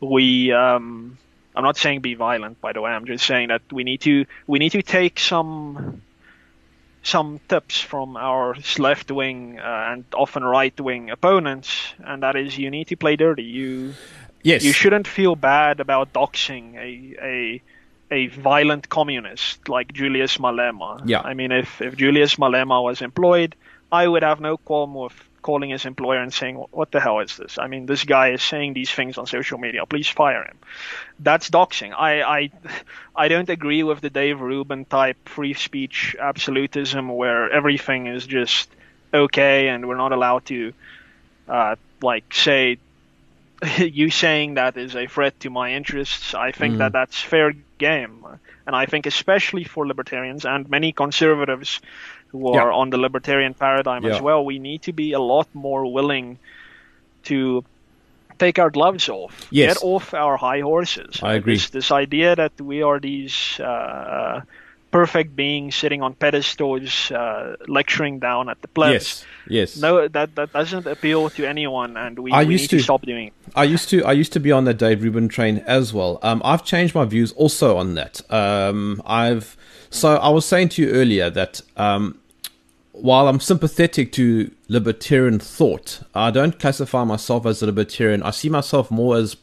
[0.00, 1.18] We um,
[1.54, 2.90] I'm not saying be violent, by the way.
[2.90, 6.02] I'm just saying that we need to we need to take some
[7.02, 12.58] some tips from our left wing uh, and often right wing opponents, and that is
[12.58, 13.44] you need to play dirty.
[13.44, 13.94] You
[14.42, 14.62] Yes.
[14.64, 17.62] you shouldn't feel bad about doxing a a
[18.10, 21.02] a violent communist like Julius Malema.
[21.04, 21.20] Yeah.
[21.20, 23.54] I mean, if if Julius Malema was employed,
[23.90, 27.36] I would have no qualm with calling his employer and saying, "What the hell is
[27.36, 27.58] this?
[27.58, 29.86] I mean, this guy is saying these things on social media.
[29.86, 30.58] Please fire him."
[31.18, 31.92] That's doxing.
[31.96, 32.50] I I
[33.16, 38.68] I don't agree with the Dave Rubin type free speech absolutism where everything is just
[39.12, 40.72] okay and we're not allowed to
[41.48, 42.78] uh, like say
[43.78, 46.34] you saying that is a threat to my interests.
[46.34, 46.78] I think Mm.
[46.78, 48.24] that that's fair game,
[48.66, 51.80] and I think especially for libertarians and many conservatives
[52.28, 52.62] who Yeah.
[52.62, 54.14] are on the libertarian paradigm Yeah.
[54.16, 56.38] as well, we need to be a lot more willing
[57.24, 57.64] to
[58.38, 59.74] take our gloves off, Yes.
[59.74, 61.20] get off our high horses.
[61.22, 61.54] I agree.
[61.54, 63.58] This, this idea that we are these.
[63.60, 64.42] Uh,
[64.90, 68.92] Perfect being sitting on pedestals, uh, lecturing down at the plebs.
[68.92, 69.24] yes.
[69.50, 69.76] Yes.
[69.76, 72.82] No, that that doesn't appeal to anyone, and we, I we used need to to-
[72.84, 73.32] stop doing it.
[73.54, 76.18] I used to I used to be on the Dave Rubin train as well.
[76.22, 78.20] Um, I've changed my views also on that.
[78.32, 79.56] Um, I've
[79.90, 82.18] so I was saying to you earlier that um,
[82.92, 88.22] while I'm sympathetic to libertarian thought, I don't classify myself as a libertarian.
[88.22, 89.36] I see myself more as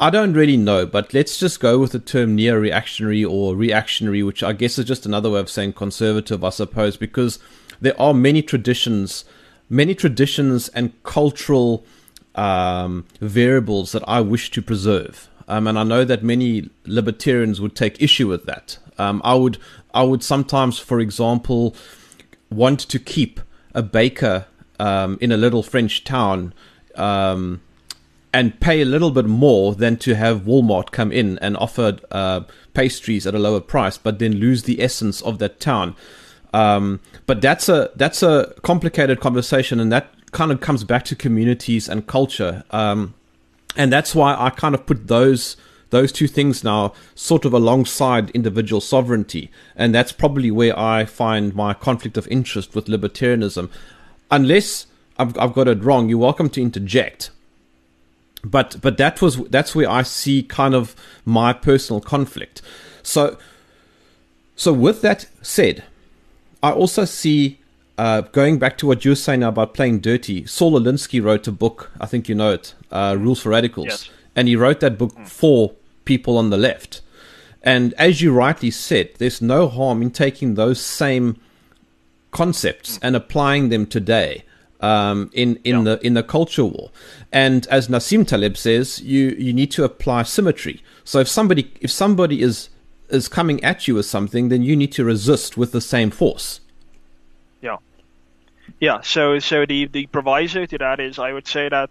[0.00, 4.22] I don't really know, but let's just go with the term neo reactionary or reactionary,
[4.22, 7.40] which I guess is just another way of saying conservative, I suppose, because
[7.80, 9.24] there are many traditions,
[9.68, 11.84] many traditions and cultural
[12.36, 15.28] um, variables that I wish to preserve.
[15.48, 18.78] Um, and I know that many libertarians would take issue with that.
[18.98, 19.58] Um, I would,
[19.92, 21.74] I would sometimes, for example,
[22.50, 23.40] want to keep
[23.74, 24.46] a baker
[24.78, 26.54] um, in a little French town
[26.94, 27.62] um,
[28.32, 32.42] and pay a little bit more than to have Walmart come in and offer uh,
[32.74, 35.96] pastries at a lower price, but then lose the essence of that town.
[36.52, 41.16] Um, but that's a that's a complicated conversation, and that kind of comes back to
[41.16, 42.64] communities and culture.
[42.70, 43.14] Um,
[43.76, 45.56] and that's why I kind of put those
[45.90, 51.54] those two things now sort of alongside individual sovereignty, and that's probably where I find
[51.54, 53.70] my conflict of interest with libertarianism.
[54.30, 54.86] Unless
[55.18, 57.30] I've, I've got it wrong, you're welcome to interject
[58.44, 62.62] but but that was that's where I see kind of my personal conflict.
[63.02, 63.36] So
[64.56, 65.84] so with that said,
[66.62, 67.58] I also see
[67.96, 70.46] uh, going back to what you were saying about playing dirty.
[70.46, 71.90] Saul Alinsky wrote a book.
[72.00, 74.10] I think you know it, uh, Rules for Radicals, Yes.
[74.36, 75.72] and he wrote that book for
[76.04, 77.00] people on the left.
[77.62, 81.40] And as you rightly said, there's no harm in taking those same
[82.30, 84.44] concepts and applying them today
[84.80, 85.82] um, in in Yeah.
[85.84, 86.90] the in the culture war.
[87.32, 90.82] And as Nassim Taleb says, you you need to apply symmetry.
[91.04, 92.70] So if somebody if somebody is
[93.10, 96.60] is coming at you with something, then you need to resist with the same force.
[97.62, 97.76] Yeah.
[98.80, 99.00] Yeah.
[99.02, 101.90] So so the the proviso to that is I would say that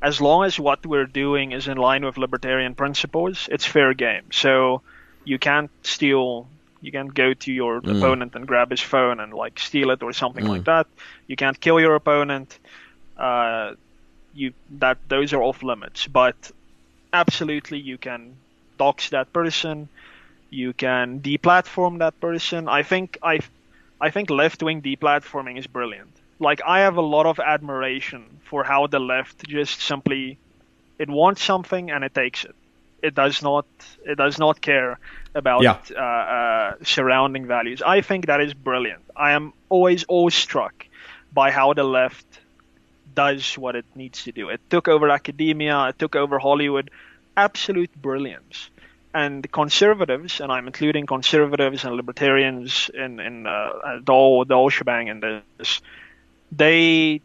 [0.00, 4.24] as long as what we're doing is in line with libertarian principles, it's fair game.
[4.32, 4.82] So
[5.24, 6.48] you can't steal
[6.82, 10.12] you can't go to your opponent and grab his phone and like steal it or
[10.12, 10.86] something like that.
[11.28, 12.58] You can't kill your opponent.
[13.16, 13.74] Uh,
[14.34, 16.06] you that those are off limits.
[16.08, 16.36] But
[17.12, 18.36] absolutely you can
[18.78, 19.88] dox that person.
[20.50, 22.68] You can deplatform that person.
[22.68, 23.40] I think I
[24.00, 26.10] I think left wing deplatforming is brilliant.
[26.40, 30.38] Like I have a lot of admiration for how the left just simply
[30.98, 32.54] it wants something and it takes it.
[33.02, 33.66] It does not
[34.04, 34.98] it does not care
[35.34, 35.76] about Yeah.
[35.96, 36.00] uh,
[36.36, 37.82] uh, surrounding values.
[37.82, 39.02] I think that is brilliant.
[39.16, 40.86] I am always awestruck
[41.32, 42.26] by how the left
[43.14, 44.48] does what it needs to do.
[44.48, 46.90] It took over academia, it took over Hollywood,
[47.36, 48.68] absolute brilliance.
[49.14, 54.70] And conservatives, and I'm including conservatives and libertarians in in uh, the whole the whole
[54.70, 55.80] shebang in this,
[56.50, 57.20] they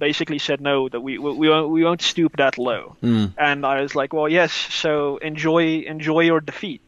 [0.00, 2.98] basically said no that we we we won't, we won't stoop that low.
[3.38, 4.52] And I was like, well, yes.
[4.54, 6.82] So enjoy enjoy your defeat.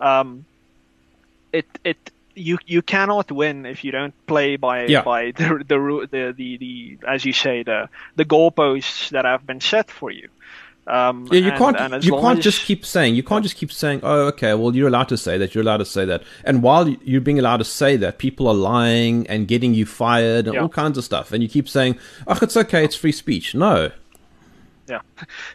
[0.00, 0.46] Um,
[1.52, 1.98] it it
[2.34, 5.02] you you cannot win if you don't play by Yeah.
[5.02, 9.60] by the the, the the the as you say the the goalposts that have been
[9.60, 10.28] set for you.
[10.88, 13.56] Um, Yeah, you and- can't and you can't as- just keep saying you can't just
[13.56, 16.22] keep saying oh okay well you're allowed to say that you're allowed to say that.
[16.44, 20.46] And while you're being allowed to say that people are lying and getting you fired
[20.46, 20.62] and Yeah.
[20.62, 21.32] all kinds of stuff.
[21.32, 23.52] And you keep saying oh it's okay it's free speech.
[23.54, 23.90] No.
[24.88, 25.00] Yeah.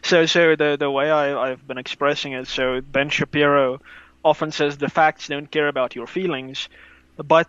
[0.02, 3.80] So so the the way I I've been expressing it, so Ben Shapiro
[4.22, 6.68] often says the facts don't care about your feelings,
[7.16, 7.48] but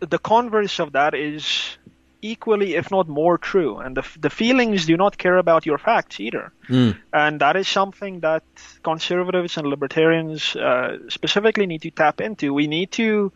[0.00, 1.78] the converse of that is
[2.32, 3.78] equally, if not more, true.
[3.78, 6.52] And the the feelings do not care about your facts either.
[7.12, 8.42] And that is something that
[8.82, 12.52] conservatives and libertarians uh, specifically need to tap into.
[12.54, 13.32] We need to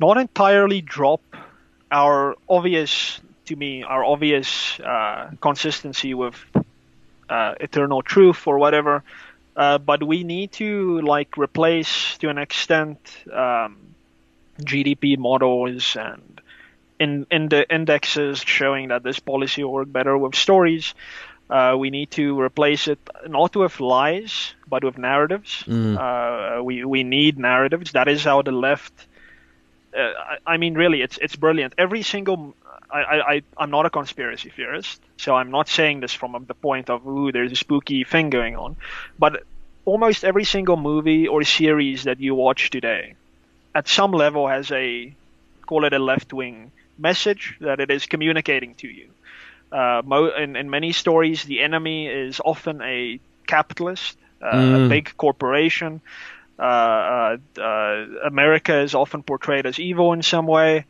[0.00, 1.20] not entirely drop
[1.90, 6.34] our obvious, to me, our obvious uh, consistency with
[7.28, 9.02] uh, eternal truth or whatever,
[9.56, 12.98] uh, but we need to like replace to an extent
[13.32, 13.76] um,
[14.60, 16.40] GDP models and
[17.02, 20.94] in in the indexes showing that this policy will work better with stories.
[21.50, 22.98] Uh, we need to replace it
[23.28, 25.64] not with lies, but with narratives.
[25.98, 27.92] Uh, we we need narratives.
[27.92, 28.92] That is how the left.
[29.94, 31.74] Uh, I, I mean, really, it's it's brilliant.
[31.76, 32.54] Every single.
[32.90, 36.54] I, I, I I'm not a conspiracy theorist, so I'm not saying this from the
[36.54, 38.76] point of ooh, there's a spooky thing going on,
[39.18, 39.42] but
[39.84, 43.14] almost every single movie or series that you watch today,
[43.74, 45.14] at some level, has a
[45.66, 49.08] call it a left wing message that it is communicating to you.
[49.72, 55.16] Uh, mo- in, in many stories, the enemy is often a capitalist, uh, a big
[55.16, 56.00] corporation.
[56.58, 60.84] Uh, uh, uh, America is often portrayed as evil in some way.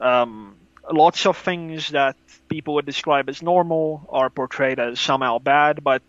[0.00, 0.56] Um,
[0.90, 2.16] lots of things that
[2.48, 6.02] people would describe as normal are portrayed as somehow bad, but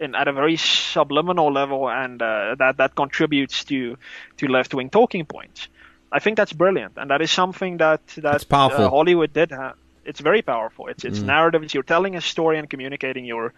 [0.00, 3.96] in, at a very subliminal level, and uh, that that contributes to
[4.38, 5.68] to left wing talking points.
[6.16, 8.84] I think that's brilliant, and that is something that that powerful.
[8.86, 9.76] Uh, Hollywood did have.
[10.04, 10.86] It's very powerful.
[10.92, 11.74] It's it's narratives.
[11.74, 13.52] You're telling a story and communicating your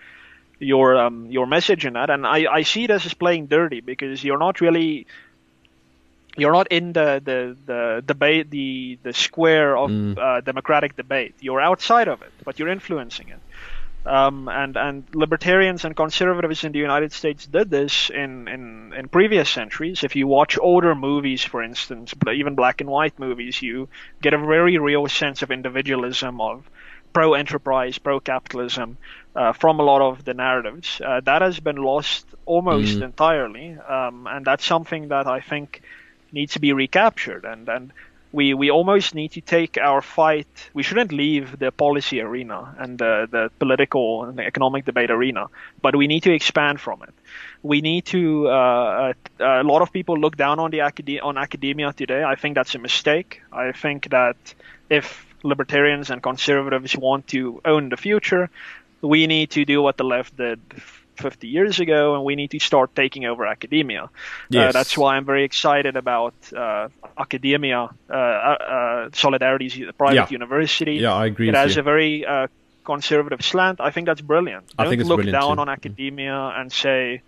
[0.59, 4.25] your um, your message in that, and I, I see it as playing dirty because
[4.25, 5.07] you're not really
[6.39, 10.19] you're not in the, the, the debate the the square of Mm.
[10.19, 11.35] uh, democratic debate.
[11.41, 13.41] You're outside of it, but you're influencing it.
[14.07, 19.09] Um, and and libertarians and conservatives in the United States did this in, in, in
[19.09, 20.05] previous centuries.
[20.05, 23.89] If you watch older movies, for instance, even black and white movies, you
[24.23, 26.71] get a very real sense of individualism, of
[27.13, 28.99] pro enterprise, pro capitalism
[29.35, 31.01] uh, from a lot of the narratives.
[31.05, 33.03] Uh, that has been lost almost Mm.
[33.03, 35.83] entirely, um, and that's something that I think
[36.33, 37.45] needs to be recaptured.
[37.45, 37.93] And and
[38.37, 40.53] we we almost need to take our fight.
[40.75, 45.47] We shouldn't leave the policy arena and the the political and the economic debate arena,
[45.81, 47.15] but we need to expand from it.
[47.63, 48.21] We need to.
[48.49, 52.23] Uh, uh, a lot of people look down on the acad- on academia today.
[52.33, 53.41] I think that's a mistake.
[53.51, 54.37] I think that
[54.91, 55.07] if
[55.43, 58.51] libertarians and conservatives want to own the future,
[59.01, 60.61] we need to do what the left did
[61.19, 64.05] 50 years ago, and we need to start taking over academia.
[64.55, 66.89] Uh, that's why I'm very excited about uh,
[67.19, 70.29] Akademia, uh, uh, Solidarity's private Yeah.
[70.31, 70.95] university.
[70.95, 71.81] Yeah, I agree It has you.
[71.81, 72.47] a very uh,
[72.85, 73.81] conservative slant.
[73.81, 74.65] I think that's brilliant.
[74.79, 75.61] I Don't think it's look brilliant down too.
[75.63, 77.23] on academia and say,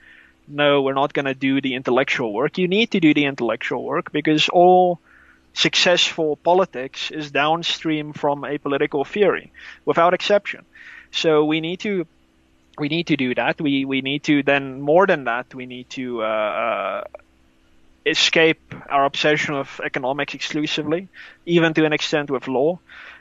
[0.47, 2.59] no, we're not going to do the intellectual work.
[2.59, 4.99] You need to do the intellectual work because all
[5.55, 9.51] successful politics is downstream from a political theory,
[9.84, 10.64] without exception.
[11.11, 12.07] So we need to
[12.79, 13.61] we need to do that.
[13.61, 15.55] We we need to then more than that.
[15.55, 17.05] We need to uh, uh,
[18.07, 21.09] escape our obsession of economics exclusively,
[21.47, 22.79] even to an extent with law.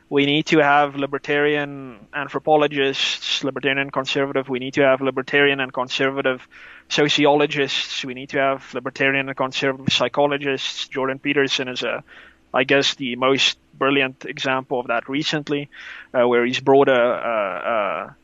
[0.10, 4.48] We need to have libertarian anthropologists, libertarian conservative.
[4.48, 6.48] We need to have libertarian and conservative
[6.88, 8.06] sociologists.
[8.06, 10.88] We need to have libertarian and conservative psychologists.
[10.88, 12.06] Jordan Peterson is a,
[12.54, 15.70] I guess, the most brilliant example of that recently,
[16.14, 18.16] uh, where he's brought a, a,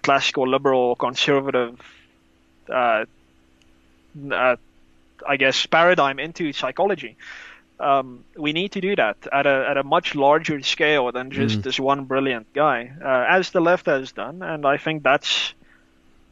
[0.00, 1.80] classical liberal conservative,
[2.68, 3.04] uh,
[4.30, 4.56] uh,
[5.26, 7.16] I guess, paradigm into psychology.
[7.80, 11.62] Um, we need to do that at a at a much larger scale than just
[11.62, 15.54] this one brilliant guy, uh, as the left has done, and I think that's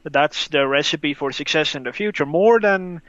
[0.05, 2.25] that's the recipe for success in the future.
[2.25, 3.03] More than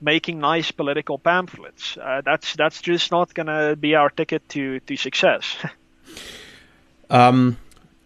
[0.00, 4.96] making nice political pamphlets, uh, that's that's just not gonna be our ticket to to
[4.96, 5.56] success.
[7.12, 7.56] Um,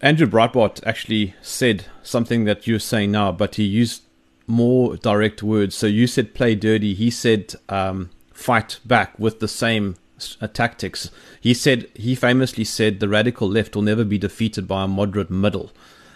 [0.00, 4.02] Andrew Breitbart actually said something that you're saying now, but he used
[4.46, 5.74] more direct words.
[5.74, 6.94] So you said play dirty.
[6.94, 9.96] He said um, fight back with the same
[10.40, 11.10] uh, tactics.
[11.40, 15.30] He said he famously said the radical left will never be defeated by a moderate
[15.30, 15.70] middle.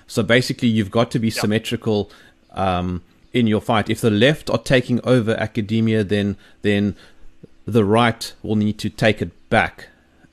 [0.07, 2.11] So basically, you've got to be symmetrical
[2.53, 3.03] um,
[3.33, 3.91] in your fight.
[3.91, 6.97] If the left are taking over academia, then then
[7.67, 9.89] the right will need to take it back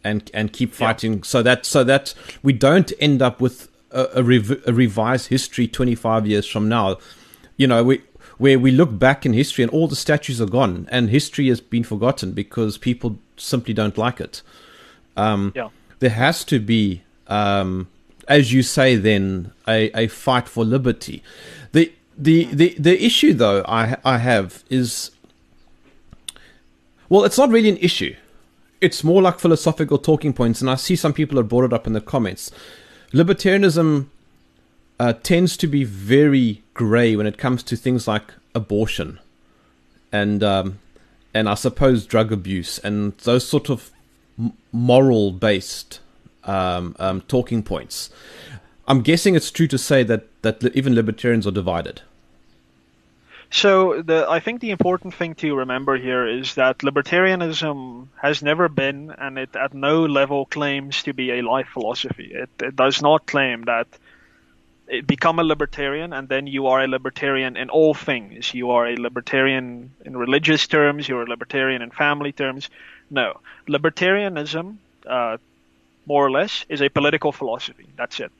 [0.05, 1.23] and and keep fighting.
[1.23, 5.67] So that so that we don't end up with a, a, rev- a revised history
[5.67, 6.97] 25 years from now.
[7.57, 8.01] You know we
[8.37, 11.61] where we look back in history and all the statues are gone and history has
[11.61, 14.41] been forgotten because people simply don't like it.
[15.17, 15.69] Um, Yeah.
[15.99, 17.87] there has to be um,
[18.27, 21.23] as you say then a, a fight for liberty.
[21.71, 25.11] The the, the the issue though I I have is
[27.09, 28.15] well it's not really an issue
[28.81, 31.87] it's more like philosophical talking points, and I see some people have brought it up
[31.87, 32.51] in the comments.
[33.13, 34.07] Libertarianism
[34.99, 39.19] uh, tends to be very grey when it comes to things like abortion,
[40.11, 40.79] and um,
[41.33, 43.91] and I suppose drug abuse and those sort of
[44.71, 45.99] moral-based
[46.43, 48.09] um, um, talking points.
[48.87, 52.01] I'm guessing it's true to say that that even libertarians are divided.
[53.51, 58.67] So the I think the important thing to remember here is that libertarianism has never
[58.69, 62.31] been, and it at no level claims to be a life philosophy.
[62.33, 63.87] It, it does not claim that
[64.87, 68.53] it, become a libertarian and then you are a libertarian in all things.
[68.53, 71.07] You are a libertarian in religious terms.
[71.07, 72.69] You're a libertarian in family terms.
[73.09, 75.37] No, libertarianism, uh,
[76.05, 77.87] more or less, is a political philosophy.
[77.95, 78.31] That's it.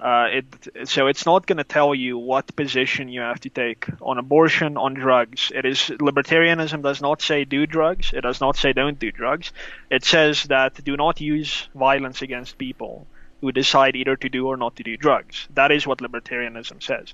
[0.00, 3.86] Uh, it, so it's not going to tell you what position you have to take
[4.00, 5.52] on abortion, on drugs.
[5.54, 8.12] It is libertarianism does not say do drugs.
[8.14, 9.52] It does not say don't do drugs.
[9.90, 13.06] It says that do not use violence against people
[13.42, 15.46] who decide either to do or not to do drugs.
[15.54, 17.12] That is what libertarianism says.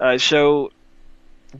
[0.00, 0.72] Uh, so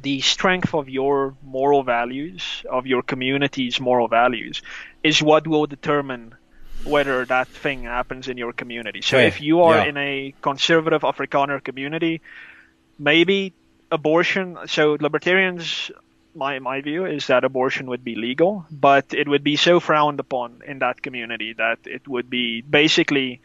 [0.03, 4.63] the strength of your moral values, of your community's moral values,
[5.03, 6.35] is what will determine
[6.85, 9.01] whether that thing happens in your community.
[9.03, 9.85] So Okay, if you are yeah.
[9.85, 12.21] in a conservative Afrikaner community,
[12.99, 13.53] maybe
[13.91, 14.59] abortion.
[14.67, 15.91] So libertarians,
[16.35, 20.21] my my view is that abortion would be legal, but it would be so frowned
[20.21, 23.41] upon in that community that it would be basically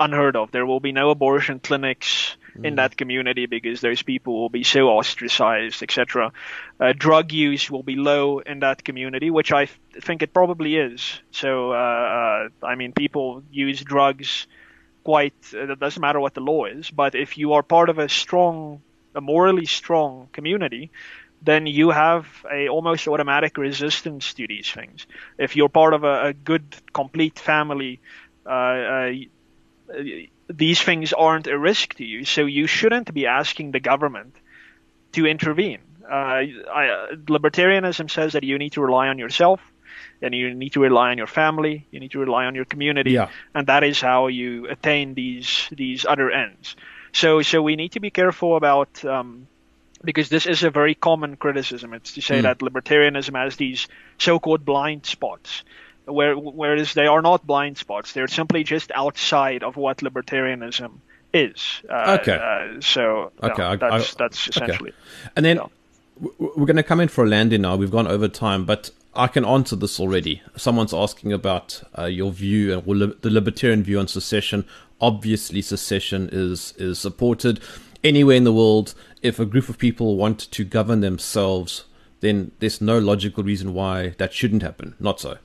[0.00, 0.50] unheard of.
[0.50, 2.36] There will be no abortion clinics.
[2.62, 6.32] In that community because those people will be so ostracized, etc.
[6.80, 10.76] Uh, drug use will be low in that community, which I f- think it probably
[10.76, 11.20] is.
[11.30, 14.46] So, uh, uh, I mean, people use drugs
[15.04, 15.34] quite.
[15.54, 18.08] Uh, it doesn't matter what the law is, but if you are part of a
[18.08, 18.82] strong,
[19.14, 20.90] a morally strong community,
[21.42, 25.06] then you have a almost automatic resistance to these things.
[25.38, 28.00] If you're part of a, a good, complete family,
[28.46, 29.12] uh, uh,
[30.48, 34.36] these things aren't a risk to you, so you shouldn't be asking the government
[35.12, 35.78] to intervene.
[36.04, 36.14] Uh,
[36.74, 39.60] I, libertarianism says that you need to rely on yourself,
[40.20, 43.12] and you need to rely on your family, you need to rely on your community,
[43.12, 43.28] Yeah.
[43.54, 46.76] and that is how you attain these these other ends.
[47.12, 49.46] So, so we need to be careful about um,
[50.04, 51.92] because this is a very common criticism.
[51.94, 52.42] It's to say Mm.
[52.42, 53.86] that libertarianism has these
[54.18, 55.62] so-called blind spots,
[56.06, 58.12] where whereas they are not blind spots.
[58.12, 60.92] They're simply just outside of what libertarianism
[61.32, 61.80] is.
[61.88, 62.34] Uh, Okay.
[62.36, 64.90] Uh, so no, Okay, I- that's I- that's essentially.
[64.90, 64.94] it.
[65.36, 65.60] And then
[66.38, 67.76] we're going to come in for a landing now.
[67.76, 70.42] We've gone over time, but I can answer this already.
[70.56, 74.64] Someone's asking about uh, your view and li- the libertarian view on secession.
[75.00, 77.60] Obviously, secession is is supported
[78.04, 78.94] anywhere in the world.
[79.22, 81.84] If a group of people want to govern themselves,
[82.20, 84.94] then there's no logical reason why that shouldn't happen.
[85.00, 85.36] Not so.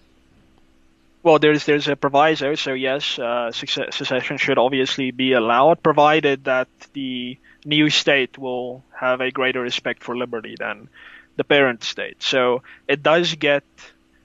[1.28, 6.70] Well, there's there's a proviso, so yes, uh, secession should obviously be allowed, provided that
[6.94, 10.88] the new state will have a greater respect for liberty than
[11.36, 12.24] the parent state.
[12.24, 13.66] So it does get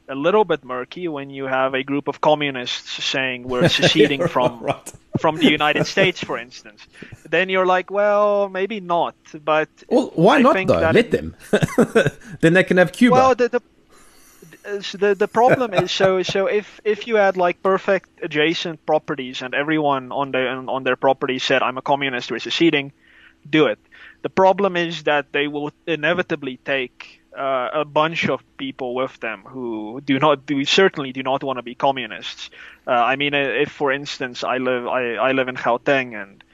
[0.08, 4.60] a little bit murky when you have a group of communists saying we're seceding from
[4.60, 4.92] right.
[5.18, 6.86] from the United States, for instance.
[7.28, 10.90] Then you're like, well, maybe not, but Well, why I not though?
[10.92, 11.34] Let them.
[12.40, 13.14] then they can have Cuba.
[13.14, 13.62] Well, the the
[14.62, 19.54] the the problem is so so if if you had like perfect adjacent properties and
[19.54, 22.92] everyone on their on their property said I'm a communist we're seceding,
[23.48, 23.78] do it.
[24.22, 29.42] The problem is that they will inevitably take uh, a bunch of people with them
[29.46, 32.50] who do not do certainly do not want to be communists.
[32.86, 36.44] Uh, I mean, if for instance I live I, I live in Gauteng and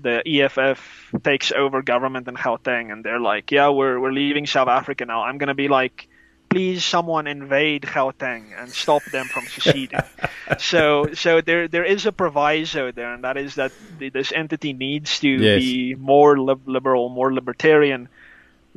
[0.00, 4.68] the EFF takes over government in Gauteng and they're like, yeah, we're we're leaving South
[4.68, 5.22] Africa now.
[5.24, 6.08] I'm gonna be like,
[6.48, 10.00] please someone invade Gauteng and stop them from seceding.
[10.58, 14.72] so so there there is a proviso there, and that is that the, this entity
[14.72, 15.60] needs to Yes.
[15.60, 18.08] be more lib- liberal, more libertarian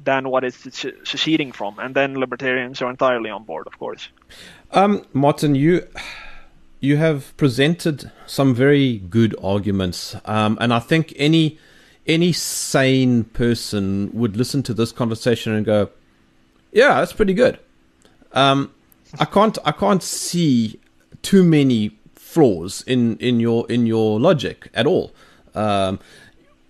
[0.03, 4.09] than what it's se- seceding from, and then libertarians are entirely on board, of course.
[4.71, 5.87] Um, Martin, you
[6.79, 11.57] you have presented some very good arguments, um, and I think any
[12.07, 15.89] any sane person would listen to this conversation and go,
[16.71, 17.59] "Yeah, that's pretty good."
[18.33, 18.71] Um,
[19.19, 20.79] I can't I can't see
[21.21, 25.13] too many flaws in in your in your logic at all.
[25.53, 25.99] Um,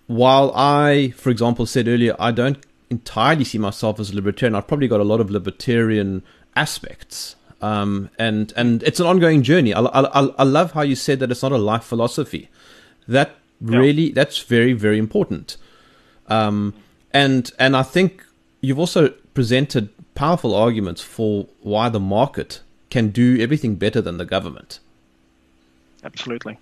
[0.08, 2.58] while I, for example, said earlier, I don't
[2.90, 4.54] entirely see myself as a libertarian.
[4.54, 6.22] I've probably got a lot of libertarian
[6.56, 9.72] aspects, um, and and it's an ongoing journey.
[9.72, 12.50] I, I, I- love how you said that it's not a life philosophy.
[13.08, 15.56] That really, that's very very important.
[16.26, 16.74] Um,
[17.12, 18.24] and and I think
[18.60, 22.60] you've also presented powerful arguments for why the market
[22.90, 24.78] can do everything better than the government.
[26.04, 26.58] Absolutely.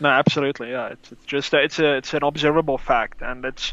[0.00, 0.70] No, absolutely.
[0.70, 3.72] Yeah, it's, it's just it's a it's an observable fact, and it's.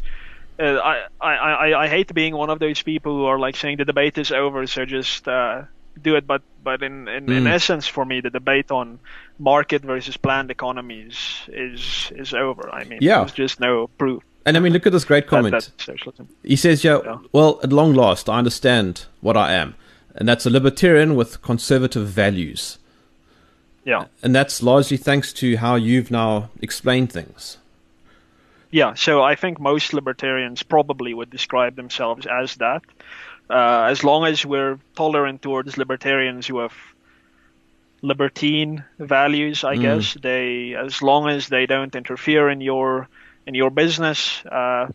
[0.58, 3.78] Uh, I, I, I, I hate being one of those people who are like saying
[3.78, 5.62] the debate is over, so just uh,
[6.00, 6.26] do it.
[6.26, 7.50] But but in, in, in Mm.
[7.50, 8.98] essence, for me, the debate on
[9.38, 12.68] market versus planned economies is is over.
[12.72, 13.18] I mean, Yeah.
[13.20, 15.70] there's just no proof And I mean, look at this great comment.
[15.78, 16.28] socialism.
[16.42, 17.18] He says, yeah, Yeah.
[17.32, 19.74] well, at long last, I understand what I am.
[20.14, 22.78] And that's a libertarian with conservative values.
[23.84, 24.06] Yeah.
[24.22, 27.58] And that's largely thanks to how you've now explained things.
[28.70, 32.82] Yeah, so I think most libertarians probably would describe themselves as that.
[33.50, 36.72] Uh, as long as we're tolerant towards libertarians who have
[38.02, 39.82] libertine values, I Mm.
[39.82, 43.08] guess they, as long as they don't interfere in your
[43.46, 44.86] in your business, uh,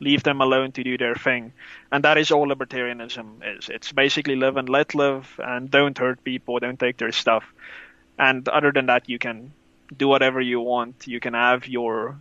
[0.00, 1.52] leave them alone to do their thing,
[1.92, 3.26] and that is all libertarianism
[3.58, 3.68] is.
[3.68, 7.44] It's basically live and let live, and don't hurt people, don't take their stuff,
[8.18, 9.52] and other than that, you can
[9.96, 11.06] do whatever you want.
[11.06, 12.16] You can have your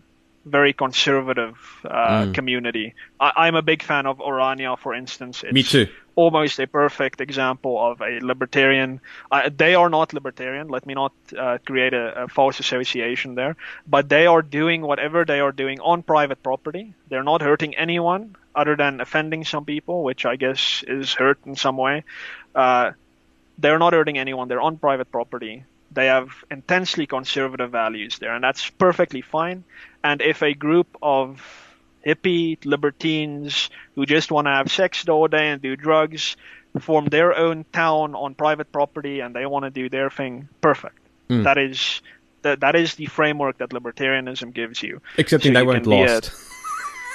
[0.46, 1.56] very conservative
[1.86, 2.34] uh, Mm.
[2.34, 2.94] community.
[3.20, 5.44] I, I'm a big fan of Orania, for instance.
[5.44, 5.88] It's Me too.
[6.16, 9.02] Almost a perfect example of a libertarian.
[9.32, 10.68] Uh, they are not libertarian.
[10.68, 13.56] Let me not uh, create a, a false association there.
[13.88, 16.94] But they are doing whatever they are doing on private property.
[17.10, 21.56] They're not hurting anyone other than offending some people, which I guess is hurt in
[21.56, 22.04] some way.
[22.54, 22.92] Uh,
[23.58, 24.48] they're not hurting anyone.
[24.48, 25.64] They're on private property.
[25.92, 29.64] they have intensely conservative values there, and that's perfectly fine.
[30.04, 31.42] And if a group of
[32.06, 36.36] hippie libertines who just want to have sex all day and do drugs
[36.80, 40.98] form their own town on private property and they want to do their thing, perfect.
[41.30, 41.44] Mm.
[41.44, 42.02] That is
[42.42, 45.02] that that is the framework that libertarianism gives you.
[45.18, 46.32] Except so they weren't lost.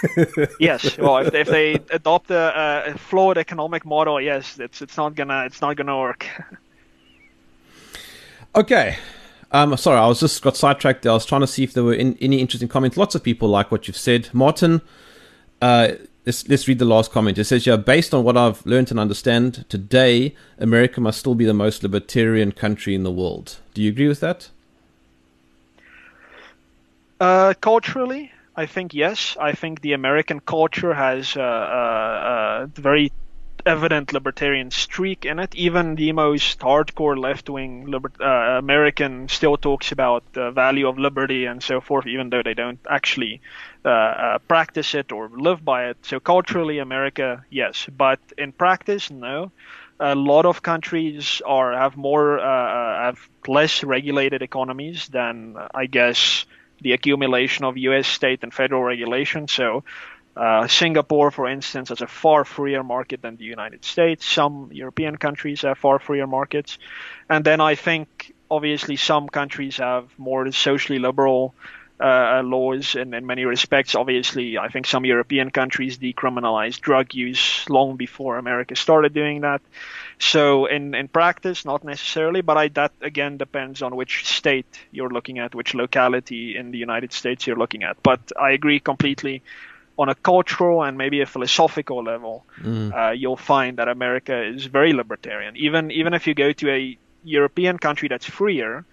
[0.60, 5.15] yes, well, if, if they adopt a, a, flawed economic model, yes, it's it's not
[5.15, 6.27] gonna it's not gonna work.
[8.55, 8.97] okay,
[9.50, 11.06] um, sorry, I was just got sidetracked.
[11.06, 12.96] I was trying to see if there were in, any interesting comments.
[12.96, 14.82] Lots of people like what you've said, Martin.
[15.62, 15.92] Uh,
[16.26, 17.38] let's let's read the last comment.
[17.38, 21.46] It says, "Yeah, based on what I've learned and understand today, America must still be
[21.46, 24.50] the most libertarian country in the world." Do you agree with that?
[27.20, 29.36] Uh, culturally, I think yes.
[29.40, 33.10] I think the American culture has a, a, a very
[33.66, 35.55] evident libertarian streak in it.
[35.55, 41.44] Even the most hardcore left-wing liber- uh, American still talks about the value of liberty
[41.47, 43.40] and so forth, even though they don't actually
[43.85, 45.98] uh, uh, practice it or live by it.
[46.02, 49.52] So culturally, America, yes, but in practice, no.
[50.01, 53.18] A lot of countries are have more uh, uh, have
[53.48, 56.47] less regulated economies than I guess
[56.80, 58.06] the accumulation of U.S.
[58.06, 59.48] state and federal regulation.
[59.48, 59.82] So,
[60.39, 64.24] uh, Singapore, for instance, has a far freer market than the United States.
[64.24, 66.78] Some European countries have far freer markets.
[67.28, 71.55] And then I think, obviously, some countries have more socially liberal
[72.01, 73.97] uh, laws in, in many respects.
[73.97, 79.60] Obviously, I think some European countries decriminalized drug use long before America started doing that.
[80.20, 85.10] So in, in practice, not necessarily, but I, that again depends on which state you're
[85.10, 88.01] looking at, which locality in the United States you're looking at.
[88.02, 89.43] But I agree completely.
[89.98, 92.94] On a cultural and maybe a philosophical level, mm.
[92.94, 95.56] uh, you'll find that America is very libertarian.
[95.56, 98.84] Even even if you go to a European country that's freer,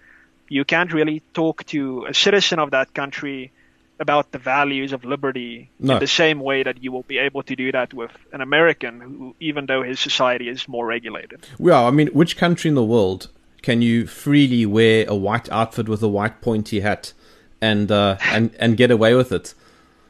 [0.48, 3.52] you can't really talk to a citizen of that country
[3.98, 5.94] about the values of liberty no.
[5.94, 9.00] in the same way that you will be able to do that with an American
[9.00, 11.46] who, even though his society is more regulated.
[11.58, 13.28] Well, I mean, which country in the world
[13.62, 17.12] can you freely wear a white outfit with a white pointy hat
[17.60, 19.54] and uh, and and get away with it?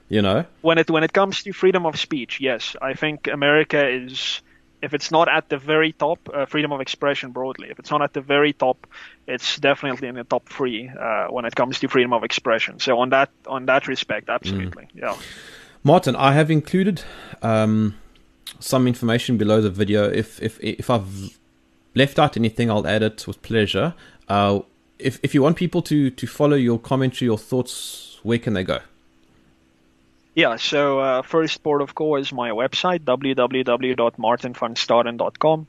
[0.08, 3.88] You know, when it when it comes to freedom of speech, yes, I think America
[3.88, 4.40] is
[4.82, 8.02] if it's not at the very top, uh, freedom of expression broadly, if it's not
[8.02, 8.86] at the very top,
[9.26, 12.78] it's definitely in the top three uh, when it comes to freedom of expression.
[12.78, 14.90] So on that on that respect, absolutely, mm.
[14.94, 15.16] yeah.
[15.82, 17.02] Martin, I have included
[17.42, 17.96] um,
[18.60, 20.08] some information below the video.
[20.10, 21.36] If if if I've
[21.94, 23.94] left out anything, I'll add it with pleasure.
[24.28, 24.60] Uh,
[24.98, 28.64] if if you want people to to follow your commentary or thoughts, where can they
[28.64, 28.80] go?
[30.36, 35.66] Yeah, so uh, first port of call is my website, www.martinvanstaden.com.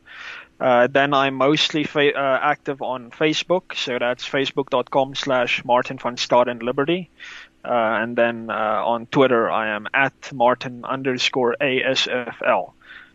[0.60, 6.18] Uh, then I'm mostly fa- uh, active on Facebook, so that's facebook.com slash Martin van
[6.18, 7.10] Staden Liberty.
[7.64, 12.73] Uh, and then uh, on Twitter, I am at Martin underscore ASFL.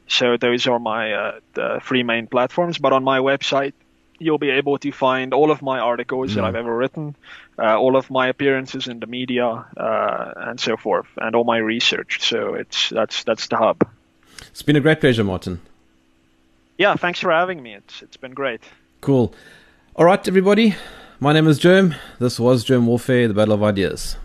[0.08, 1.40] So those are my uh,
[1.82, 2.78] three main platforms.
[2.78, 3.74] But on my website,
[4.22, 6.34] you'll be able to find all of my articles mm.
[6.36, 7.16] that I've ever written,
[7.58, 9.46] uh, all of my appearances in the media,
[9.76, 12.22] uh, and so forth, and all my research.
[12.22, 13.86] So it's that's that's the hub.
[14.50, 15.60] It's been a great pleasure, Martin.
[16.78, 17.74] Yeah, thanks for having me.
[17.74, 18.60] It's it's been great.
[19.00, 19.34] Cool.
[19.96, 20.74] All right, everybody.
[21.20, 21.94] My name is Germ.
[22.18, 24.16] This was Germ Warfare: The Battle of Ideas.